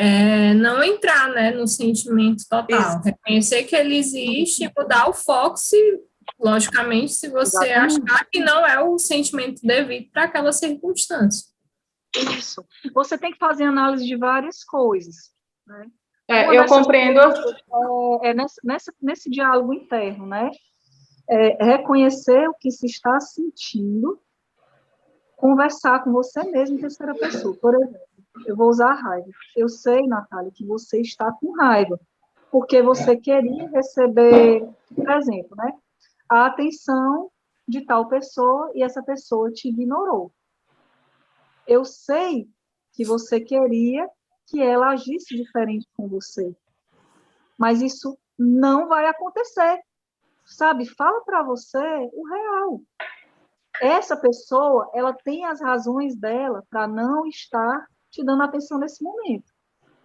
é, 0.00 0.54
não 0.54 0.80
entrar 0.80 1.28
né, 1.30 1.50
no 1.50 1.66
sentimento 1.66 2.44
total, 2.48 2.78
Isso. 2.78 3.00
reconhecer 3.04 3.64
que 3.64 3.74
ele 3.74 3.96
existe 3.96 4.62
e 4.62 4.72
mudar 4.78 5.10
o 5.10 5.12
foco 5.12 5.56
se, 5.56 5.76
logicamente, 6.38 7.14
se 7.14 7.28
você 7.28 7.72
Exatamente. 7.72 8.12
achar 8.12 8.24
que 8.26 8.38
não 8.38 8.64
é 8.64 8.80
o 8.80 8.96
sentimento 8.96 9.60
devido 9.60 10.08
para 10.12 10.22
aquela 10.22 10.52
circunstância. 10.52 11.48
Isso. 12.38 12.64
Você 12.94 13.18
tem 13.18 13.32
que 13.32 13.38
fazer 13.38 13.64
análise 13.64 14.06
de 14.06 14.16
várias 14.16 14.62
coisas. 14.62 15.32
Né? 15.66 15.86
É, 16.28 16.56
eu 16.56 16.64
compreendo. 16.66 17.20
Coisas, 17.20 17.56
é, 18.22 18.28
é 18.28 18.34
nesse, 18.34 18.60
nesse, 18.62 18.92
nesse 19.02 19.28
diálogo 19.28 19.74
interno, 19.74 20.26
né? 20.26 20.48
É, 21.28 21.64
reconhecer 21.64 22.48
o 22.48 22.54
que 22.54 22.70
se 22.70 22.86
está 22.86 23.18
sentindo, 23.18 24.20
conversar 25.36 26.04
com 26.04 26.12
você 26.12 26.44
mesmo 26.44 26.78
em 26.78 26.80
terceira 26.80 27.14
pessoa. 27.16 27.56
Por 27.56 27.74
exemplo, 27.74 28.07
eu 28.46 28.56
vou 28.56 28.68
usar 28.68 28.92
raiva. 28.94 29.28
Eu 29.56 29.68
sei, 29.68 30.06
Natália, 30.06 30.52
que 30.54 30.64
você 30.64 31.00
está 31.00 31.32
com 31.32 31.52
raiva, 31.52 31.98
porque 32.50 32.82
você 32.82 33.16
queria 33.16 33.68
receber, 33.70 34.68
por 34.94 35.10
exemplo, 35.10 35.56
né, 35.56 35.72
a 36.28 36.46
atenção 36.46 37.30
de 37.66 37.84
tal 37.84 38.08
pessoa 38.08 38.70
e 38.74 38.82
essa 38.82 39.02
pessoa 39.02 39.50
te 39.50 39.68
ignorou. 39.68 40.32
Eu 41.66 41.84
sei 41.84 42.48
que 42.92 43.04
você 43.04 43.40
queria 43.40 44.08
que 44.46 44.62
ela 44.62 44.90
agisse 44.90 45.36
diferente 45.36 45.86
com 45.94 46.08
você, 46.08 46.56
mas 47.58 47.82
isso 47.82 48.18
não 48.38 48.88
vai 48.88 49.06
acontecer. 49.06 49.80
Sabe? 50.46 50.86
Fala 50.86 51.20
para 51.24 51.42
você 51.42 51.78
o 52.14 52.26
real. 52.26 52.80
Essa 53.82 54.16
pessoa, 54.16 54.90
ela 54.94 55.12
tem 55.12 55.44
as 55.44 55.60
razões 55.60 56.16
dela 56.16 56.64
para 56.70 56.88
não 56.88 57.26
estar 57.26 57.86
te 58.10 58.24
dando 58.24 58.42
atenção 58.42 58.78
nesse 58.78 59.02
momento, 59.02 59.52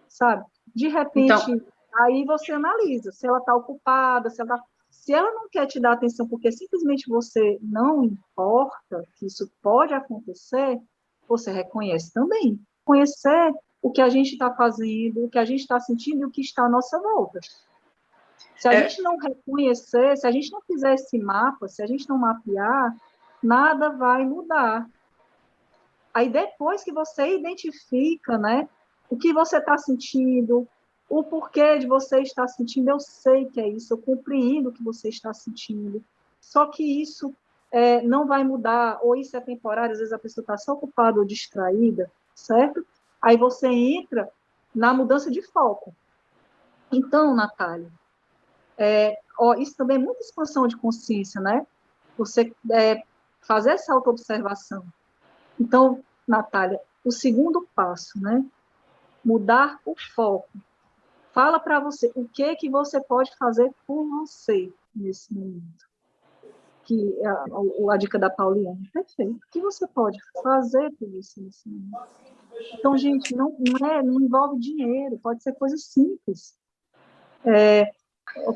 sabe? 0.08 0.44
De 0.74 0.88
repente, 0.88 1.50
então... 1.50 1.66
aí 2.00 2.24
você 2.24 2.52
analisa 2.52 3.12
se 3.12 3.26
ela 3.26 3.38
está 3.38 3.54
ocupada, 3.54 4.30
se 4.30 4.40
ela, 4.40 4.56
tá, 4.56 4.64
se 4.90 5.12
ela 5.12 5.30
não 5.32 5.48
quer 5.48 5.66
te 5.66 5.80
dar 5.80 5.92
atenção 5.92 6.28
porque 6.28 6.50
simplesmente 6.52 7.08
você 7.08 7.58
não 7.62 8.04
importa 8.04 9.04
que 9.16 9.26
isso 9.26 9.50
pode 9.62 9.94
acontecer, 9.94 10.80
você 11.28 11.50
reconhece 11.50 12.12
também. 12.12 12.60
Conhecer 12.84 13.54
o 13.80 13.90
que 13.90 14.00
a 14.00 14.08
gente 14.08 14.32
está 14.32 14.54
fazendo, 14.54 15.24
o 15.24 15.28
que 15.28 15.38
a 15.38 15.44
gente 15.44 15.60
está 15.60 15.78
sentindo 15.80 16.22
e 16.22 16.24
o 16.24 16.30
que 16.30 16.40
está 16.40 16.64
à 16.64 16.68
nossa 16.68 16.98
volta. 17.00 17.40
Se 18.56 18.68
a 18.68 18.72
é. 18.72 18.88
gente 18.88 19.02
não 19.02 19.16
reconhecer, 19.16 20.16
se 20.16 20.26
a 20.26 20.30
gente 20.30 20.50
não 20.50 20.60
fizer 20.62 20.94
esse 20.94 21.18
mapa, 21.18 21.68
se 21.68 21.82
a 21.82 21.86
gente 21.86 22.08
não 22.08 22.16
mapear, 22.16 22.96
nada 23.42 23.90
vai 23.90 24.24
mudar. 24.24 24.88
Aí 26.14 26.30
depois 26.30 26.84
que 26.84 26.92
você 26.92 27.36
identifica, 27.36 28.38
né, 28.38 28.68
o 29.10 29.16
que 29.16 29.32
você 29.32 29.58
está 29.58 29.76
sentindo, 29.76 30.66
o 31.08 31.24
porquê 31.24 31.78
de 31.78 31.86
você 31.86 32.20
estar 32.20 32.46
sentindo, 32.46 32.88
eu 32.88 33.00
sei 33.00 33.46
que 33.46 33.60
é 33.60 33.68
isso, 33.68 33.92
eu 33.92 33.98
compreendo 33.98 34.68
o 34.68 34.72
que 34.72 34.82
você 34.82 35.08
está 35.08 35.34
sentindo. 35.34 36.02
Só 36.40 36.66
que 36.66 37.02
isso 37.02 37.34
é, 37.70 38.00
não 38.02 38.26
vai 38.26 38.44
mudar, 38.44 39.00
ou 39.02 39.16
isso 39.16 39.36
é 39.36 39.40
temporário, 39.40 39.92
às 39.92 39.98
vezes 39.98 40.12
a 40.12 40.18
pessoa 40.18 40.42
está 40.42 40.56
só 40.56 40.72
ocupada 40.72 41.18
ou 41.18 41.26
distraída, 41.26 42.10
certo? 42.34 42.86
Aí 43.20 43.36
você 43.36 43.66
entra 43.66 44.30
na 44.74 44.94
mudança 44.94 45.30
de 45.30 45.42
foco. 45.42 45.94
Então, 46.92 47.34
Natália, 47.34 47.90
é, 48.78 49.18
ó, 49.38 49.54
isso 49.54 49.76
também 49.76 49.96
é 49.96 50.00
muita 50.00 50.20
expansão 50.20 50.68
de 50.68 50.76
consciência, 50.76 51.40
né? 51.40 51.66
Você 52.16 52.54
é, 52.70 53.02
fazer 53.40 53.72
essa 53.72 53.92
autoobservação. 53.92 54.84
Então, 55.58 56.02
Natália, 56.26 56.80
o 57.04 57.10
segundo 57.10 57.66
passo, 57.74 58.20
né? 58.20 58.44
Mudar 59.24 59.80
o 59.84 59.94
foco. 60.14 60.48
Fala 61.32 61.58
para 61.58 61.80
você 61.80 62.12
o 62.14 62.28
que 62.28 62.54
que 62.56 62.70
você 62.70 63.00
pode 63.00 63.36
fazer 63.36 63.72
por 63.86 64.04
você 64.08 64.72
nesse 64.94 65.32
momento. 65.32 65.88
Que 66.84 67.18
é 67.20 67.26
a, 67.26 67.32
a, 67.32 67.94
a 67.94 67.96
dica 67.96 68.18
da 68.18 68.30
Pauliana, 68.30 68.78
perfeito. 68.92 69.32
O 69.32 69.50
que 69.50 69.60
você 69.60 69.86
pode 69.88 70.18
fazer 70.42 70.92
por 70.92 71.08
você 71.08 71.40
nesse 71.40 71.68
momento? 71.68 72.08
Então, 72.74 72.96
gente, 72.96 73.34
não, 73.34 73.56
não, 73.58 73.86
é, 73.86 74.02
não 74.02 74.20
envolve 74.20 74.60
dinheiro, 74.60 75.18
pode 75.18 75.42
ser 75.42 75.54
coisa 75.54 75.76
simples. 75.76 76.54
É, 77.44 77.90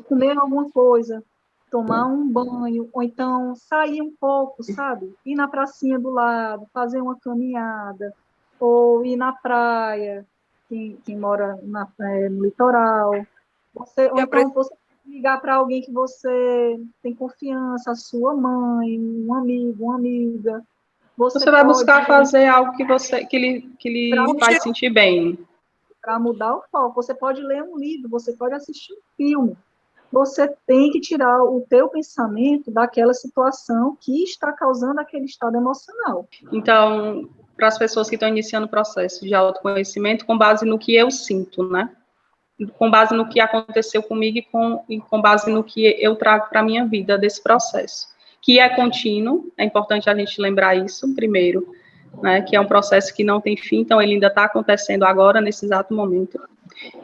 comer 0.07 0.37
alguma 0.37 0.69
coisa, 0.69 1.23
tomar 1.69 2.07
um 2.07 2.27
banho, 2.27 2.89
ou 2.91 3.03
então 3.03 3.55
sair 3.55 4.01
um 4.01 4.11
pouco, 4.19 4.63
sabe? 4.63 5.13
Ir 5.25 5.35
na 5.35 5.47
pracinha 5.47 5.99
do 5.99 6.09
lado, 6.09 6.67
fazer 6.73 7.01
uma 7.01 7.17
caminhada, 7.19 8.13
ou 8.59 9.05
ir 9.05 9.15
na 9.15 9.31
praia, 9.31 10.25
quem, 10.67 10.97
quem 11.05 11.17
mora 11.17 11.59
na, 11.63 11.87
é, 12.01 12.29
no 12.29 12.43
litoral. 12.43 13.11
Você, 13.73 14.09
ou 14.11 14.19
então 14.19 14.51
você 14.51 14.73
ligar 15.05 15.39
para 15.41 15.55
alguém 15.55 15.81
que 15.81 15.91
você 15.91 16.79
tem 17.01 17.13
confiança, 17.13 17.91
a 17.91 17.95
sua 17.95 18.35
mãe, 18.35 18.99
um 18.99 19.33
amigo, 19.33 19.85
uma 19.85 19.95
amiga. 19.95 20.63
Você, 21.17 21.39
você 21.39 21.51
vai 21.51 21.63
buscar 21.63 22.05
fazer 22.05 22.47
algo 22.47 22.75
que 22.77 22.85
você 22.85 23.25
que 23.25 23.37
lhe, 23.37 23.61
que 23.79 23.89
lhe 23.89 24.39
faz 24.39 24.63
sentir 24.63 24.89
bem. 24.89 25.37
Para 26.01 26.17
mudar 26.17 26.55
o 26.55 26.63
foco. 26.71 27.01
Você 27.01 27.13
pode 27.13 27.41
ler 27.41 27.61
um 27.61 27.77
livro, 27.77 28.09
você 28.09 28.33
pode 28.33 28.53
assistir 28.53 28.93
um 28.93 29.01
filme 29.17 29.57
você 30.11 30.47
tem 30.65 30.91
que 30.91 30.99
tirar 30.99 31.43
o 31.43 31.65
teu 31.69 31.87
pensamento 31.89 32.71
daquela 32.71 33.13
situação 33.13 33.97
que 33.99 34.23
está 34.23 34.51
causando 34.51 34.99
aquele 34.99 35.25
estado 35.25 35.55
emocional. 35.55 36.27
Então, 36.51 37.29
para 37.55 37.67
as 37.67 37.77
pessoas 37.77 38.09
que 38.09 38.15
estão 38.15 38.29
iniciando 38.29 38.65
o 38.65 38.69
processo 38.69 39.25
de 39.25 39.33
autoconhecimento, 39.33 40.25
com 40.25 40.37
base 40.37 40.65
no 40.65 40.79
que 40.79 40.95
eu 40.95 41.11
sinto, 41.11 41.63
né? 41.69 41.89
Com 42.77 42.89
base 42.89 43.13
no 43.13 43.27
que 43.27 43.39
aconteceu 43.39 44.01
comigo 44.01 44.37
e 44.37 44.41
com, 44.41 44.83
e 44.89 44.99
com 44.99 45.21
base 45.21 45.49
no 45.51 45.63
que 45.63 45.85
eu 45.99 46.15
trago 46.15 46.49
para 46.49 46.61
a 46.61 46.63
minha 46.63 46.85
vida 46.85 47.17
desse 47.17 47.41
processo, 47.41 48.07
que 48.41 48.59
é 48.59 48.69
contínuo, 48.69 49.51
é 49.57 49.63
importante 49.63 50.09
a 50.09 50.15
gente 50.15 50.41
lembrar 50.41 50.75
isso 50.75 51.13
primeiro, 51.13 51.73
né? 52.21 52.41
Que 52.41 52.55
é 52.55 52.59
um 52.59 52.65
processo 52.65 53.13
que 53.13 53.23
não 53.23 53.39
tem 53.39 53.55
fim, 53.55 53.81
então 53.81 54.01
ele 54.01 54.13
ainda 54.13 54.27
está 54.27 54.45
acontecendo 54.45 55.03
agora, 55.03 55.39
nesse 55.39 55.65
exato 55.65 55.93
momento. 55.93 56.39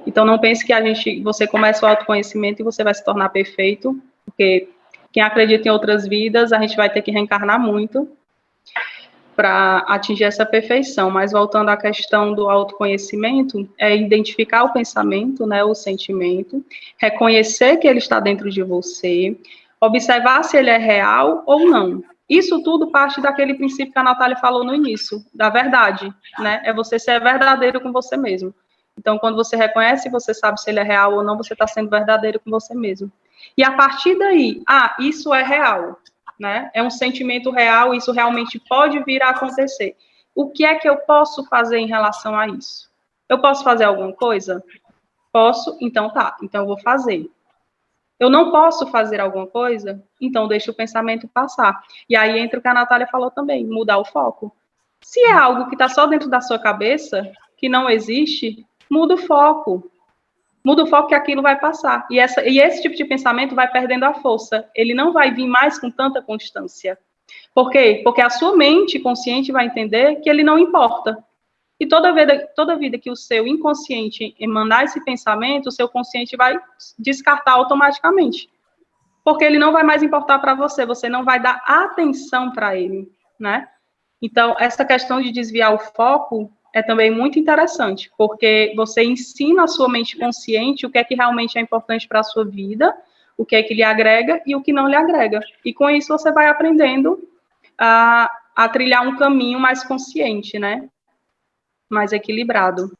Então 0.06 0.26
não 0.26 0.40
pense 0.40 0.66
que 0.66 0.74
a 0.74 0.82
gente, 0.82 1.22
você 1.22 1.48
começa 1.48 1.86
o 1.86 1.90
autoconhecimento 1.90 2.62
e 2.62 2.66
você 2.66 2.84
vai 2.84 2.94
se 2.94 3.04
tornar 3.04 3.30
perfeito, 3.30 4.00
porque 4.26 4.70
quem 5.12 5.24
acredita 5.24 5.68
em 5.68 5.72
outras 5.72 6.08
vidas, 6.08 6.52
a 6.52 6.60
gente 6.60 6.76
vai 6.76 6.90
ter 6.90 7.02
que 7.02 7.12
reencarnar 7.12 7.60
muito 7.60 8.10
para 9.36 9.80
atingir 9.88 10.24
essa 10.24 10.46
perfeição. 10.46 11.12
Mas 11.12 11.32
voltando 11.32 11.70
à 11.70 11.78
questão 11.78 12.34
do 12.34 12.50
autoconhecimento, 12.50 13.70
é 13.78 13.96
identificar 13.96 14.64
o 14.64 14.74
pensamento, 14.74 15.46
né, 15.46 15.64
o 15.64 15.76
sentimento, 15.76 16.64
reconhecer 16.98 17.78
que 17.78 17.88
ele 17.88 18.00
está 18.00 18.20
dentro 18.20 18.50
de 18.50 18.64
você, 18.64 19.38
observar 19.80 20.44
se 20.44 20.58
ele 20.58 20.70
é 20.70 20.78
real 20.78 21.44
ou 21.46 21.68
não. 21.70 22.04
Isso 22.28 22.64
tudo 22.64 22.90
parte 22.90 23.22
daquele 23.22 23.54
princípio 23.54 23.94
que 23.94 24.00
a 24.00 24.04
Natália 24.04 24.36
falou 24.38 24.64
no 24.64 24.74
início, 24.74 25.24
da 25.34 25.50
verdade, 25.50 26.12
né? 26.40 26.62
É 26.66 26.74
você 26.74 26.98
ser 26.98 27.22
verdadeiro 27.22 27.80
com 27.80 27.92
você 27.92 28.18
mesmo. 28.18 28.54
Então, 28.98 29.18
quando 29.18 29.36
você 29.36 29.56
reconhece, 29.56 30.10
você 30.10 30.34
sabe 30.34 30.60
se 30.60 30.70
ele 30.70 30.80
é 30.80 30.84
real 30.84 31.16
ou 31.16 31.24
não, 31.24 31.38
você 31.38 31.54
está 31.54 31.68
sendo 31.68 31.90
verdadeiro 31.90 32.40
com 32.40 32.50
você 32.50 32.74
mesmo. 32.74 33.12
E 33.58 33.64
a 33.64 33.72
partir 33.72 34.18
daí, 34.18 34.64
ah, 34.68 34.96
isso 35.00 35.34
é 35.34 35.44
real, 35.44 36.00
né? 36.40 36.72
É 36.74 36.82
um 36.82 36.90
sentimento 36.90 37.52
real, 37.52 37.94
isso 37.94 38.12
realmente 38.12 38.60
pode 38.60 39.04
vir 39.04 39.22
a 39.22 39.30
acontecer. 39.30 39.96
O 40.34 40.50
que 40.50 40.66
é 40.66 40.76
que 40.76 40.88
eu 40.88 40.98
posso 40.98 41.46
fazer 41.46 41.78
em 41.78 41.88
relação 41.88 42.38
a 42.38 42.48
isso? 42.48 42.90
Eu 43.28 43.40
posso 43.40 43.64
fazer 43.64 43.86
alguma 43.86 44.14
coisa? 44.14 44.64
Posso, 45.32 45.78
então 45.82 46.12
tá, 46.12 46.38
então 46.42 46.62
eu 46.62 46.68
vou 46.68 46.80
fazer. 46.80 47.30
Eu 48.20 48.30
não 48.30 48.52
posso 48.52 48.88
fazer 48.88 49.20
alguma 49.20 49.48
coisa? 49.48 50.02
Então 50.20 50.48
deixa 50.48 50.72
o 50.72 50.74
pensamento 50.74 51.28
passar. 51.28 51.82
E 52.10 52.16
aí 52.16 52.40
entra 52.40 52.60
o 52.60 52.62
que 52.62 52.68
a 52.68 52.74
Natália 52.74 53.08
falou 53.08 53.30
também, 53.30 53.66
mudar 53.66 53.98
o 53.98 54.06
foco. 54.06 54.56
Se 55.02 55.20
é 55.22 55.32
algo 55.32 55.68
que 55.68 55.76
está 55.76 55.90
só 55.90 56.08
dentro 56.08 56.30
da 56.30 56.42
sua 56.42 56.58
cabeça, 56.58 57.32
que 57.58 57.68
não 57.68 57.90
existe, 57.90 58.66
muda 58.90 59.16
o 59.16 59.18
foco. 59.18 59.92
Muda 60.64 60.84
o 60.84 60.88
foco 60.88 61.10
que 61.10 61.16
aquilo 61.16 61.42
vai 61.42 61.60
passar. 61.60 62.08
E, 62.10 62.20
essa, 62.20 62.44
e 62.48 62.60
esse 62.60 62.82
tipo 62.82 62.96
de 62.96 63.06
pensamento 63.06 63.54
vai 63.54 63.70
perdendo 63.72 64.04
a 64.04 64.16
força. 64.16 64.68
Ele 64.76 64.94
não 64.94 65.14
vai 65.14 65.32
vir 65.32 65.48
mais 65.48 65.78
com 65.78 65.92
tanta 65.92 66.22
constância. 66.22 66.98
Por 67.54 67.70
quê? 67.70 68.02
Porque 68.04 68.22
a 68.22 68.30
sua 68.30 68.56
mente 68.58 69.00
consciente 69.00 69.52
vai 69.52 69.68
entender 69.68 70.16
que 70.22 70.30
ele 70.30 70.44
não 70.44 70.58
importa. 70.58 71.24
E 71.80 71.86
toda 71.86 72.14
vida, 72.14 72.50
toda 72.56 72.78
vida 72.78 72.98
que 72.98 73.12
o 73.12 73.16
seu 73.16 73.46
inconsciente 73.46 74.36
mandar 74.48 74.86
esse 74.86 75.04
pensamento, 75.04 75.68
o 75.68 75.72
seu 75.72 75.90
consciente 75.90 76.36
vai 76.36 76.58
descartar 76.98 77.54
automaticamente. 77.54 78.50
Porque 79.24 79.44
ele 79.44 79.60
não 79.60 79.72
vai 79.72 79.84
mais 79.84 80.02
importar 80.02 80.40
para 80.40 80.54
você, 80.54 80.86
você 80.86 81.10
não 81.10 81.24
vai 81.24 81.40
dar 81.40 81.62
atenção 81.66 82.52
para 82.52 82.76
ele, 82.76 83.12
né? 83.40 83.68
Então, 84.22 84.56
essa 84.60 84.86
questão 84.86 85.22
de 85.22 85.32
desviar 85.32 85.74
o 85.74 85.80
foco 85.80 86.52
é 86.76 86.84
também 86.84 87.10
muito 87.10 87.40
interessante, 87.40 88.12
porque 88.18 88.74
você 88.76 89.02
ensina 89.02 89.64
a 89.64 89.68
sua 89.68 89.88
mente 89.88 90.18
consciente 90.18 90.86
o 90.86 90.90
que 90.90 90.98
é 90.98 91.06
que 91.06 91.16
realmente 91.16 91.58
é 91.58 91.62
importante 91.62 92.06
para 92.06 92.20
a 92.20 92.24
sua 92.24 92.44
vida, 92.44 92.94
o 93.38 93.46
que 93.46 93.56
é 93.56 93.64
que 93.64 93.74
lhe 93.74 93.82
agrega 93.82 94.42
e 94.46 94.58
o 94.58 94.62
que 94.62 94.74
não 94.74 94.86
lhe 94.86 94.96
agrega. 94.96 95.40
E 95.64 95.74
com 95.74 95.90
isso 95.90 96.10
você 96.10 96.34
vai 96.34 96.50
aprendendo 96.50 97.18
a, 97.78 98.30
a 98.54 98.68
trilhar 98.68 99.08
um 99.08 99.16
caminho 99.16 99.58
mais 99.58 99.86
consciente, 99.86 100.60
né? 100.60 100.90
Mais 101.90 102.12
equilibrado. 102.12 102.92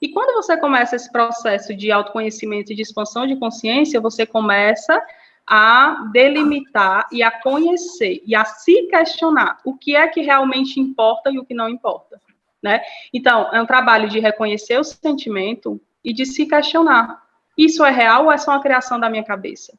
E 0.00 0.10
quando 0.10 0.32
você 0.34 0.56
começa 0.56 0.94
esse 0.94 1.10
processo 1.10 1.74
de 1.74 1.90
autoconhecimento 1.90 2.70
e 2.70 2.76
de 2.76 2.82
expansão 2.82 3.26
de 3.26 3.34
consciência, 3.34 4.00
você 4.00 4.24
começa 4.24 5.04
a 5.44 6.08
delimitar 6.12 7.08
e 7.10 7.20
a 7.20 7.32
conhecer 7.32 8.22
e 8.24 8.32
a 8.36 8.44
se 8.44 8.82
questionar 8.84 9.58
o 9.64 9.76
que 9.76 9.96
é 9.96 10.06
que 10.06 10.20
realmente 10.20 10.78
importa 10.78 11.32
e 11.32 11.38
o 11.40 11.44
que 11.44 11.52
não 11.52 11.68
importa 11.68 12.22
né? 12.64 12.80
Então, 13.12 13.50
é 13.52 13.60
um 13.60 13.66
trabalho 13.66 14.08
de 14.08 14.18
reconhecer 14.18 14.78
o 14.78 14.84
sentimento 14.84 15.78
e 16.02 16.14
de 16.14 16.24
se 16.24 16.46
questionar. 16.46 17.22
Isso 17.58 17.84
é 17.84 17.90
real 17.90 18.24
ou 18.24 18.32
é 18.32 18.38
só 18.38 18.52
uma 18.52 18.62
criação 18.62 18.98
da 18.98 19.10
minha 19.10 19.22
cabeça? 19.22 19.78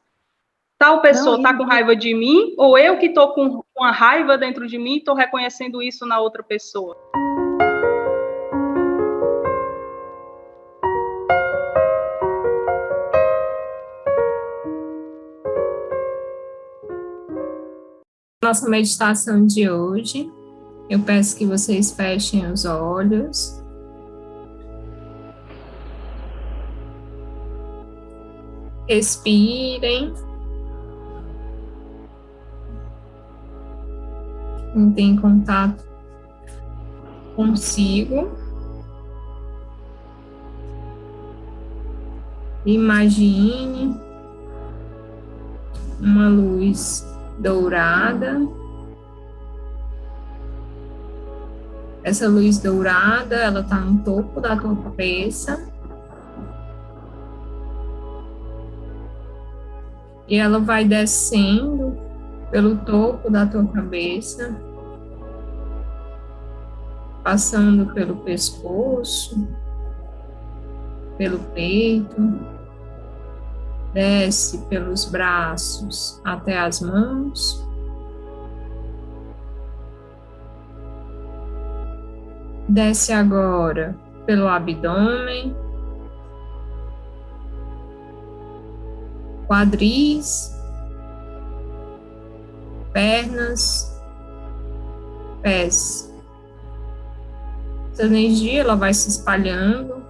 Tal 0.78 1.00
pessoa 1.00 1.36
está 1.36 1.52
com 1.52 1.64
raiva 1.64 1.96
de 1.96 2.14
mim 2.14 2.54
ou 2.56 2.78
eu 2.78 2.96
que 2.96 3.06
estou 3.06 3.32
com 3.32 3.64
uma 3.76 3.90
raiva 3.90 4.38
dentro 4.38 4.68
de 4.68 4.78
mim 4.78 4.94
e 4.94 4.98
estou 4.98 5.16
reconhecendo 5.16 5.82
isso 5.82 6.06
na 6.06 6.20
outra 6.20 6.44
pessoa? 6.44 6.96
Nossa 18.40 18.68
meditação 18.68 19.44
de 19.44 19.68
hoje 19.68 20.30
eu 20.88 21.00
peço 21.00 21.36
que 21.36 21.44
vocês 21.44 21.90
fechem 21.90 22.50
os 22.50 22.64
olhos. 22.64 23.60
Respirem. 28.88 30.14
Entrem 34.76 35.16
contato 35.16 35.84
consigo. 37.34 38.30
Imagine 42.64 43.96
uma 46.00 46.28
luz 46.28 47.06
dourada 47.38 48.40
Essa 52.06 52.28
luz 52.28 52.58
dourada, 52.58 53.34
ela 53.34 53.62
está 53.62 53.80
no 53.80 53.98
topo 54.04 54.40
da 54.40 54.56
tua 54.56 54.76
cabeça. 54.76 55.66
E 60.28 60.36
ela 60.36 60.60
vai 60.60 60.84
descendo 60.84 61.98
pelo 62.52 62.76
topo 62.76 63.28
da 63.28 63.44
tua 63.44 63.66
cabeça, 63.66 64.54
passando 67.24 67.92
pelo 67.92 68.14
pescoço, 68.18 69.44
pelo 71.18 71.40
peito, 71.54 72.38
desce 73.92 74.58
pelos 74.68 75.06
braços 75.06 76.20
até 76.24 76.56
as 76.56 76.80
mãos. 76.80 77.65
Desce 82.68 83.12
agora 83.12 83.96
pelo 84.26 84.48
abdômen, 84.48 85.56
quadris, 89.46 90.52
pernas, 92.92 93.96
pés. 95.42 96.12
Essa 97.92 98.04
energia 98.04 98.60
ela 98.60 98.74
vai 98.74 98.92
se 98.92 99.08
espalhando 99.08 100.02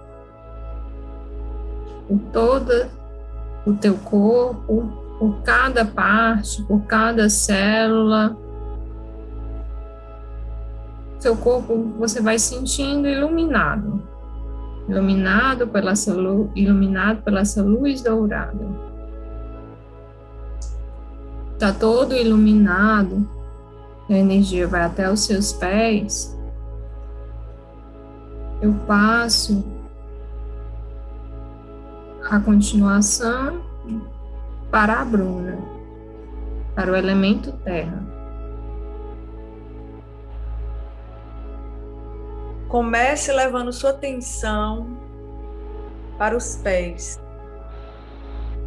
por 2.07 2.19
toda 2.33 2.89
o 3.65 3.73
teu 3.73 3.95
corpo, 3.97 4.91
por 5.19 5.41
cada 5.43 5.85
parte, 5.85 6.63
por 6.63 6.81
cada 6.85 7.29
célula. 7.29 8.35
Seu 11.19 11.35
corpo 11.35 11.93
você 11.97 12.21
vai 12.21 12.37
sentindo 12.37 13.07
iluminado, 13.07 14.01
iluminado 14.87 15.67
pela 15.67 15.93
luz, 16.07 16.51
iluminado 16.55 17.23
pela 17.23 17.39
essa 17.41 17.63
luz 17.63 18.01
dourada. 18.01 18.67
Está 21.53 21.73
todo 21.73 22.15
iluminado, 22.15 23.27
a 24.07 24.13
energia 24.13 24.67
vai 24.67 24.83
até 24.83 25.11
os 25.11 25.21
seus 25.21 25.51
pés. 25.53 26.37
Eu 28.61 28.73
passo 28.85 29.65
a 32.29 32.39
continuação 32.39 33.61
para 34.69 35.01
a 35.01 35.05
Bruna, 35.05 35.57
para 36.75 36.91
o 36.91 36.95
elemento 36.95 37.51
terra. 37.63 38.16
Comece 42.67 43.31
levando 43.31 43.71
sua 43.71 43.91
atenção 43.91 44.97
para 46.17 46.35
os 46.35 46.55
pés. 46.57 47.19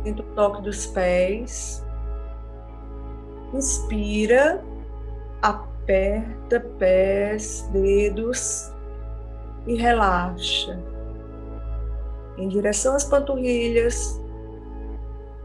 Sinta 0.03 0.23
o 0.23 0.27
toque 0.35 0.63
dos 0.63 0.87
pés. 0.87 1.85
Inspira, 3.53 4.65
aperta 5.43 6.61
pés, 6.79 7.69
dedos 7.73 8.73
e 9.67 9.75
relaxa 9.75 10.79
em 12.41 12.49
direção 12.49 12.95
às 12.95 13.05
panturrilhas. 13.05 14.21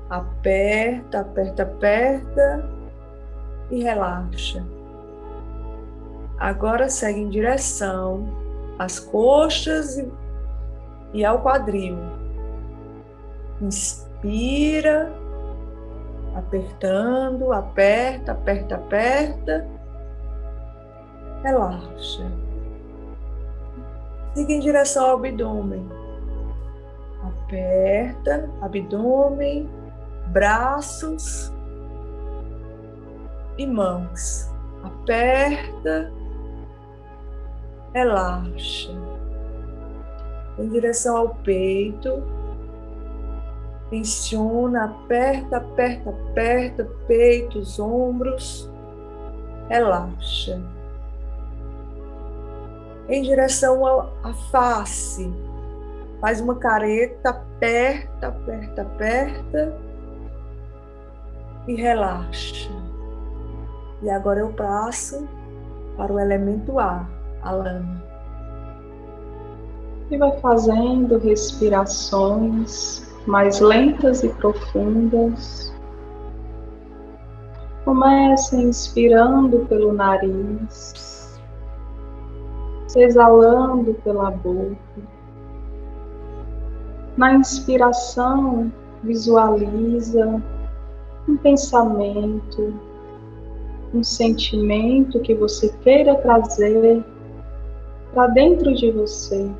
Aperta, 0.10 1.22
aperta, 1.22 1.64
aperta 1.64 2.70
e 3.70 3.84
relaxa. 3.84 4.66
Agora 6.38 6.90
segue 6.90 7.20
em 7.20 7.30
direção 7.30 8.45
às 8.78 9.00
coxas 9.00 9.98
e, 9.98 10.12
e 11.14 11.26
ao 11.26 11.42
quadril. 11.42 11.98
Inspira, 13.62 15.12
apertando, 16.36 17.52
aperta, 17.54 18.34
aperta, 18.34 18.76
aperta. 18.76 19.68
Relaxa. 21.44 22.26
Siga 24.34 24.54
em 24.54 24.60
direção 24.60 25.06
ao 25.06 25.18
abdômen 25.18 25.88
aperta, 27.46 28.50
abdômen, 28.62 29.70
braços 30.28 31.54
e 33.58 33.66
mãos. 33.66 34.52
Aperta, 34.84 36.12
relaxa. 37.96 38.92
Em 40.60 40.68
direção 40.68 41.16
ao 41.16 41.30
peito. 41.36 42.22
Tensiona, 43.90 44.86
aperta, 44.86 45.58
aperta, 45.58 46.10
aperta, 46.10 46.88
peito, 47.08 47.60
os 47.60 47.80
ombros. 47.80 48.70
Relaxa. 49.70 50.62
Em 53.08 53.22
direção 53.22 53.86
à 54.24 54.34
face 54.52 55.32
faz 56.20 56.42
uma 56.42 56.56
careta, 56.56 57.30
aperta, 57.30 58.28
aperta, 58.28 58.82
aperta 58.82 59.78
e 61.68 61.76
relaxa. 61.76 62.72
E 64.02 64.10
agora 64.10 64.40
eu 64.40 64.52
passo 64.54 65.28
para 65.96 66.12
o 66.12 66.20
elemento 66.20 66.80
ar, 66.80 67.15
a 67.46 67.52
lama. 67.52 68.04
E 70.12 70.18
vai 70.18 70.38
fazendo 70.40 71.18
respirações 71.18 73.06
mais 73.26 73.60
lentas 73.60 74.24
e 74.24 74.30
profundas. 74.30 75.74
Comece 77.84 78.56
inspirando 78.58 79.66
pelo 79.68 79.94
nariz, 79.94 81.40
exalando 82.96 83.94
pela 84.04 84.32
boca. 84.32 84.76
Na 87.18 87.34
inspiração, 87.36 88.72
visualiza 89.04 90.42
um 91.28 91.38
pensamento, 91.38 92.74
um 93.94 94.04
sentimento 94.04 95.20
que 95.22 95.34
você 95.34 95.70
queira 95.84 96.16
trazer 96.16 97.04
para 98.16 98.28
dentro 98.28 98.74
de 98.74 98.90
você. 98.92 99.52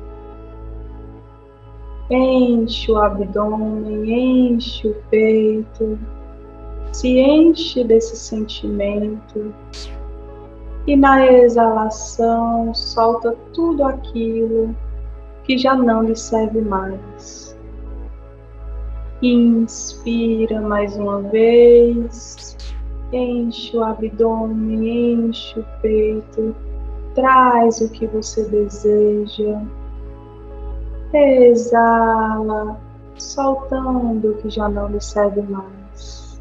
Enche 2.10 2.90
o 2.90 2.96
abdômen, 2.96 4.54
enche 4.54 4.88
o 4.88 4.94
peito, 5.10 5.98
se 6.92 7.18
enche 7.18 7.84
desse 7.84 8.16
sentimento 8.16 9.52
e 10.86 10.96
na 10.96 11.26
exalação 11.26 12.72
solta 12.74 13.36
tudo 13.52 13.84
aquilo 13.84 14.74
que 15.44 15.58
já 15.58 15.74
não 15.74 16.02
lhe 16.02 16.16
serve 16.16 16.60
mais. 16.60 17.56
Inspira 19.20 20.60
mais 20.60 20.96
uma 20.96 21.22
vez. 21.22 22.56
Enche 23.12 23.76
o 23.76 23.82
abdômen, 23.82 25.28
enche 25.28 25.58
o 25.58 25.64
peito. 25.82 26.54
Traz 27.16 27.80
o 27.80 27.88
que 27.88 28.06
você 28.06 28.44
deseja. 28.44 29.60
Exala, 31.12 32.78
soltando 33.18 34.30
o 34.30 34.34
que 34.36 34.48
já 34.48 34.68
não 34.68 34.86
lhe 34.86 35.00
serve 35.00 35.42
mais. 35.42 36.40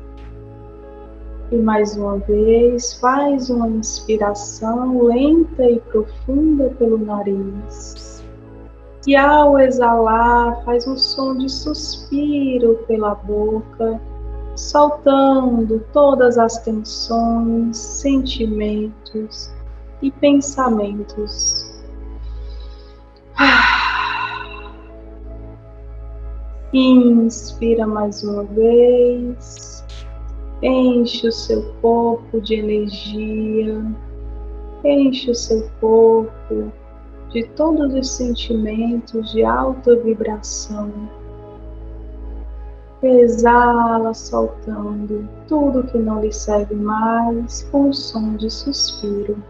E 1.52 1.56
mais 1.56 1.98
uma 1.98 2.20
vez, 2.20 2.94
faz 3.00 3.50
uma 3.50 3.68
inspiração 3.68 5.02
lenta 5.02 5.64
e 5.64 5.80
profunda 5.80 6.70
pelo 6.78 7.00
nariz 7.00 8.16
e 9.08 9.16
ao 9.16 9.60
exalar, 9.60 10.64
faz 10.66 10.88
um 10.88 10.98
som 10.98 11.38
de 11.38 11.48
suspiro 11.48 12.84
pela 12.88 13.14
boca, 13.14 14.02
soltando 14.56 15.84
todas 15.94 16.40
as 16.40 16.58
tensões, 16.64 17.78
sentimentos 17.78 19.54
e 20.06 20.12
pensamentos. 20.12 21.74
Inspira 26.72 27.88
mais 27.88 28.24
uma 28.24 28.44
vez, 28.44 29.84
enche 30.62 31.28
o 31.28 31.32
seu 31.32 31.74
corpo 31.82 32.40
de 32.40 32.54
energia, 32.56 33.84
enche 34.84 35.32
o 35.32 35.36
seu 35.36 35.68
corpo 35.82 36.72
de 37.32 37.44
todos 37.56 37.96
os 37.96 38.12
sentimentos 38.12 39.32
de 39.32 39.44
alta 39.44 39.96
vibração. 39.96 41.10
Exala, 43.02 44.14
soltando 44.14 45.28
tudo 45.48 45.88
que 45.88 45.98
não 45.98 46.22
lhe 46.22 46.32
serve 46.32 46.76
mais 46.76 47.64
com 47.72 47.90
o 47.90 47.94
som 47.94 48.36
de 48.36 48.52
suspiro. 48.52 49.44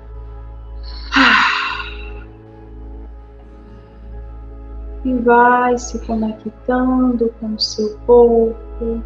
E 5.05 5.13
vai 5.19 5.77
se 5.77 6.03
conectando 6.05 7.31
com 7.39 7.53
o 7.53 7.59
seu 7.59 7.95
corpo, 7.99 9.03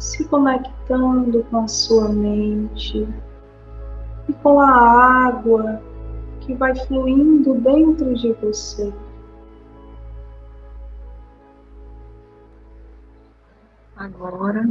se 0.00 0.28
conectando 0.28 1.44
com 1.44 1.58
a 1.58 1.68
sua 1.68 2.08
mente 2.08 3.08
e 4.28 4.32
com 4.32 4.60
a 4.60 5.28
água 5.28 5.80
que 6.40 6.54
vai 6.54 6.74
fluindo 6.74 7.54
dentro 7.54 8.14
de 8.14 8.32
você. 8.32 8.92
Agora, 13.94 14.68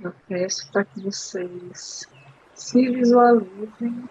eu 0.00 0.12
peço 0.28 0.70
para 0.70 0.84
que 0.84 1.00
vocês 1.00 2.08
se 2.54 2.90
visualizem 2.90 4.08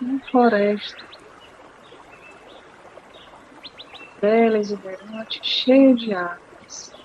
uma 0.00 0.18
floresta 0.30 1.06
bela, 4.20 4.58
exuberante, 4.58 5.40
cheia 5.42 5.94
de 5.94 6.12
árvores. 6.12 6.96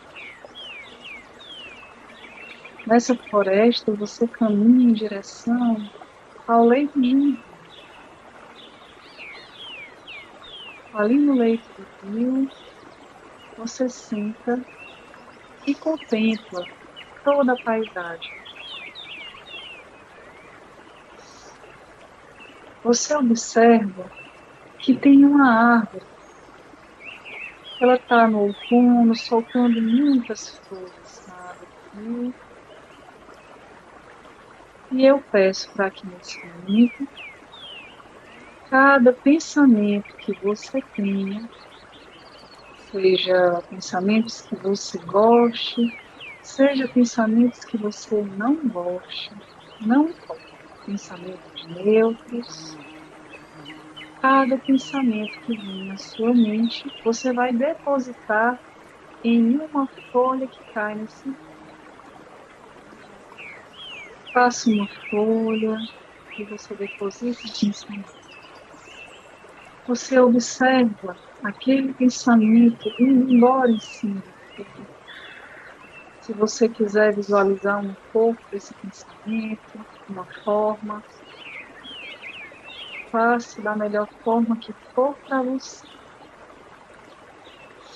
Nessa 2.85 3.15
floresta, 3.29 3.93
você 3.95 4.27
caminha 4.27 4.89
em 4.89 4.93
direção 4.93 5.89
ao 6.47 6.65
leito 6.67 6.99
de 7.01 7.15
um 7.15 7.31
rio. 7.31 7.45
Ali 10.93 11.19
no 11.19 11.35
leito 11.35 11.69
do 11.77 11.87
rio, 12.01 12.51
você 13.55 13.89
senta 13.89 14.65
e 15.65 15.75
contempla 15.75 16.69
toda 17.23 17.53
a 17.53 17.57
paisagem. 17.57 18.44
Você 22.85 23.15
observa 23.15 24.11
que 24.77 24.93
tem 24.93 25.25
uma 25.25 25.79
árvore. 25.79 26.05
Ela 27.81 27.95
está 27.95 28.27
no 28.27 28.41
outono, 28.41 29.15
soltando 29.15 29.81
muitas 29.81 30.59
flores 30.59 31.25
na 31.27 31.33
árvore. 31.33 32.33
E 34.91 35.03
eu 35.03 35.19
peço 35.31 35.67
para 35.73 35.89
que 35.89 36.05
nesse 36.05 36.37
momento, 36.45 37.07
cada 38.69 39.11
pensamento 39.11 40.15
que 40.17 40.33
você 40.43 40.79
tenha, 40.95 41.41
seja 42.91 43.63
pensamentos 43.67 44.41
que 44.41 44.55
você 44.57 44.99
goste, 44.99 45.91
seja 46.43 46.87
pensamentos 46.87 47.65
que 47.65 47.77
você 47.79 48.21
não 48.37 48.55
goste, 48.67 49.33
não 49.81 50.13
pensamentos 50.85 51.67
neutros. 51.67 52.77
Cada 54.21 54.57
pensamento 54.57 55.39
que 55.41 55.57
vem 55.57 55.87
na 55.87 55.97
sua 55.97 56.33
mente, 56.33 56.91
você 57.03 57.33
vai 57.33 57.51
depositar 57.53 58.59
em 59.23 59.57
uma 59.57 59.87
folha 60.11 60.47
que 60.47 60.73
cai 60.73 60.95
nesse 60.95 61.33
Faça 64.33 64.69
uma 64.69 64.87
folha 65.09 65.77
e 66.37 66.43
você 66.43 66.75
deposita 66.75 67.39
o 67.39 67.59
pensamento. 67.59 68.13
Você 69.87 70.19
observa 70.19 71.15
aquele 71.41 71.93
pensamento 71.93 72.89
indo 72.99 73.31
embora 73.31 73.71
em 73.71 73.79
cima. 73.79 74.21
Se 76.19 76.33
você 76.33 76.67
quiser 76.67 77.15
visualizar 77.15 77.79
um 77.79 77.95
pouco 78.11 78.41
desse 78.51 78.73
pensamento, 78.73 79.85
uma 80.09 80.25
forma, 80.43 81.03
faça 83.11 83.61
da 83.61 83.75
melhor 83.75 84.07
forma 84.23 84.57
que 84.57 84.73
for 84.93 85.15
para 85.27 85.41
você. 85.41 85.87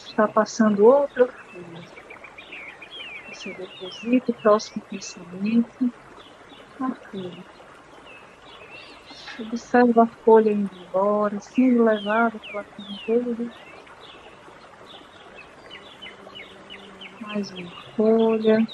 Está 0.08 0.28
passando 0.28 0.86
outra 0.86 1.28
folha. 1.28 1.84
Você 3.32 3.54
deposita 3.54 4.32
o 4.32 4.36
próximo 4.36 4.84
pensamento 4.90 5.94
na 6.80 6.96
folha. 6.96 7.44
Observa 9.40 10.04
a 10.04 10.08
folha 10.24 10.52
indo 10.52 10.76
embora, 10.76 11.40
sendo 11.40 11.84
levada 11.84 12.38
pela 12.40 12.64
correnteza 12.64 13.50
Mais 17.22 17.52
uma 17.52 17.72
folha. 17.96 18.66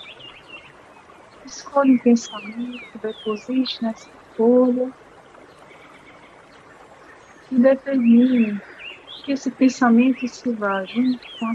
Escolha 1.56 1.94
um 1.94 1.98
pensamento, 1.98 3.00
deposite 3.02 3.82
nessa 3.82 4.10
folha. 4.36 4.92
E 7.50 7.58
determine 7.58 8.60
que 9.24 9.32
esse 9.32 9.50
pensamento 9.52 10.28
se 10.28 10.52
vá 10.52 10.84
junto 10.84 11.26
com 11.40 11.46
a 11.48 11.54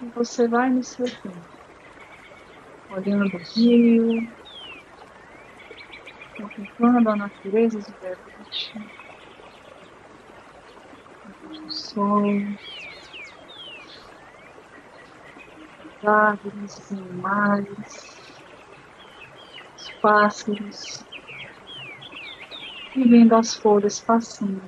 e 0.00 0.08
você 0.10 0.46
vai 0.46 0.70
no 0.70 0.84
seu 0.84 1.06
tempo, 1.06 1.40
olhando 2.90 3.34
o 3.34 3.38
rio, 3.38 4.22
contemplando 6.36 7.08
a 7.08 7.16
natureza 7.16 7.78
exuberante, 7.78 8.72
o 11.42 11.70
sol, 11.70 12.36
as 15.80 15.95
árvores, 16.06 16.78
os 16.78 16.92
animais, 16.92 18.18
os 19.76 19.90
pássaros, 20.00 21.04
e 22.94 23.04
vendo 23.08 23.34
as 23.34 23.54
folhas 23.54 24.00
passando, 24.00 24.62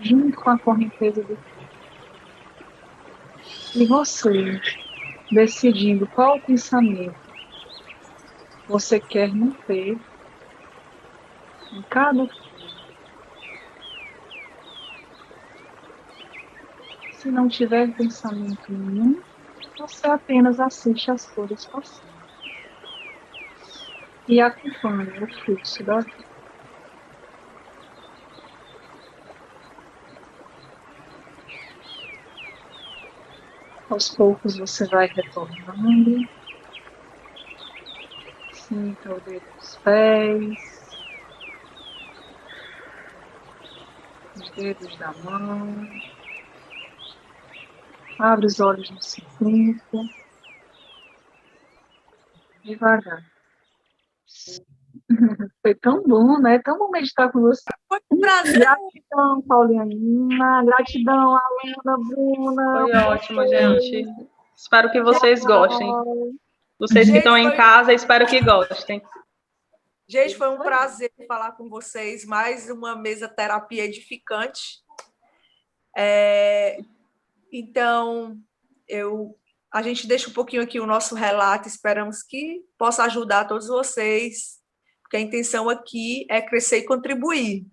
junto 0.00 0.36
com 0.36 0.50
a 0.50 0.58
correnteza 0.58 1.22
do. 1.22 1.38
E 3.74 3.86
você, 3.86 4.60
decidindo 5.30 6.06
qual 6.06 6.40
pensamento 6.40 7.14
você 8.66 8.98
quer 8.98 9.34
manter 9.34 9.98
em 11.72 11.82
cada 11.90 12.26
Se 17.24 17.30
não 17.30 17.48
tiver 17.48 17.90
pensamento 17.94 18.70
nenhum, 18.70 19.18
você 19.78 20.06
apenas 20.06 20.60
assiste 20.60 21.10
as 21.10 21.26
cores 21.26 21.64
passando 21.66 22.14
e 24.26 24.40
acompanha 24.40 25.22
o 25.22 25.26
fluxo 25.44 25.84
da 25.84 26.00
vida. 26.00 26.24
Aos 33.90 34.08
poucos 34.10 34.58
você 34.58 34.88
vai 34.88 35.06
retornando. 35.06 36.28
Sinta 38.52 39.14
o 39.14 39.20
dedo 39.20 39.44
dos 39.58 39.76
pés, 39.76 40.96
os 44.34 44.50
dedos 44.52 44.96
da 44.96 45.12
mão. 45.12 45.86
Abre 48.18 48.46
os 48.46 48.58
olhos 48.58 48.90
no 48.90 49.02
seu 49.02 49.23
tempo. 49.44 50.04
Devagar. 52.64 53.22
Foi 55.62 55.74
tão 55.74 56.02
bom, 56.02 56.38
né? 56.38 56.58
Tão 56.58 56.78
bom 56.78 56.90
meditar 56.90 57.30
com 57.30 57.40
você. 57.40 57.62
Foi 57.88 58.00
um 58.10 58.20
prazer. 58.20 58.60
Gratidão, 58.60 59.42
Pauliana. 59.42 60.64
Gratidão, 60.64 61.36
Alana, 61.36 61.98
Bruna. 62.08 62.80
Foi 62.80 62.92
ótimo, 63.12 63.46
gente. 63.48 64.06
Espero 64.56 64.90
que 64.90 65.02
vocês 65.02 65.44
gostem. 65.44 65.90
Vocês 66.78 67.10
que 67.10 67.18
estão 67.18 67.36
em 67.36 67.54
casa, 67.56 67.92
espero 67.92 68.26
que 68.26 68.40
gostem. 68.40 69.02
Gente, 70.06 70.36
foi 70.36 70.48
um 70.50 70.58
prazer 70.58 71.10
falar 71.26 71.52
com 71.52 71.68
vocês. 71.68 72.24
Mais 72.24 72.70
uma 72.70 72.96
mesa 72.96 73.28
terapia 73.28 73.84
edificante. 73.84 74.82
É, 75.96 76.78
então, 77.52 78.36
eu, 78.88 79.36
a 79.72 79.82
gente 79.82 80.06
deixa 80.06 80.30
um 80.30 80.32
pouquinho 80.32 80.62
aqui 80.62 80.80
o 80.80 80.86
nosso 80.86 81.14
relato, 81.14 81.68
esperamos 81.68 82.22
que 82.22 82.62
possa 82.78 83.04
ajudar 83.04 83.46
todos 83.46 83.66
vocês, 83.66 84.58
porque 85.02 85.16
a 85.16 85.20
intenção 85.20 85.68
aqui 85.68 86.26
é 86.30 86.40
crescer 86.40 86.78
e 86.78 86.84
contribuir. 86.84 87.66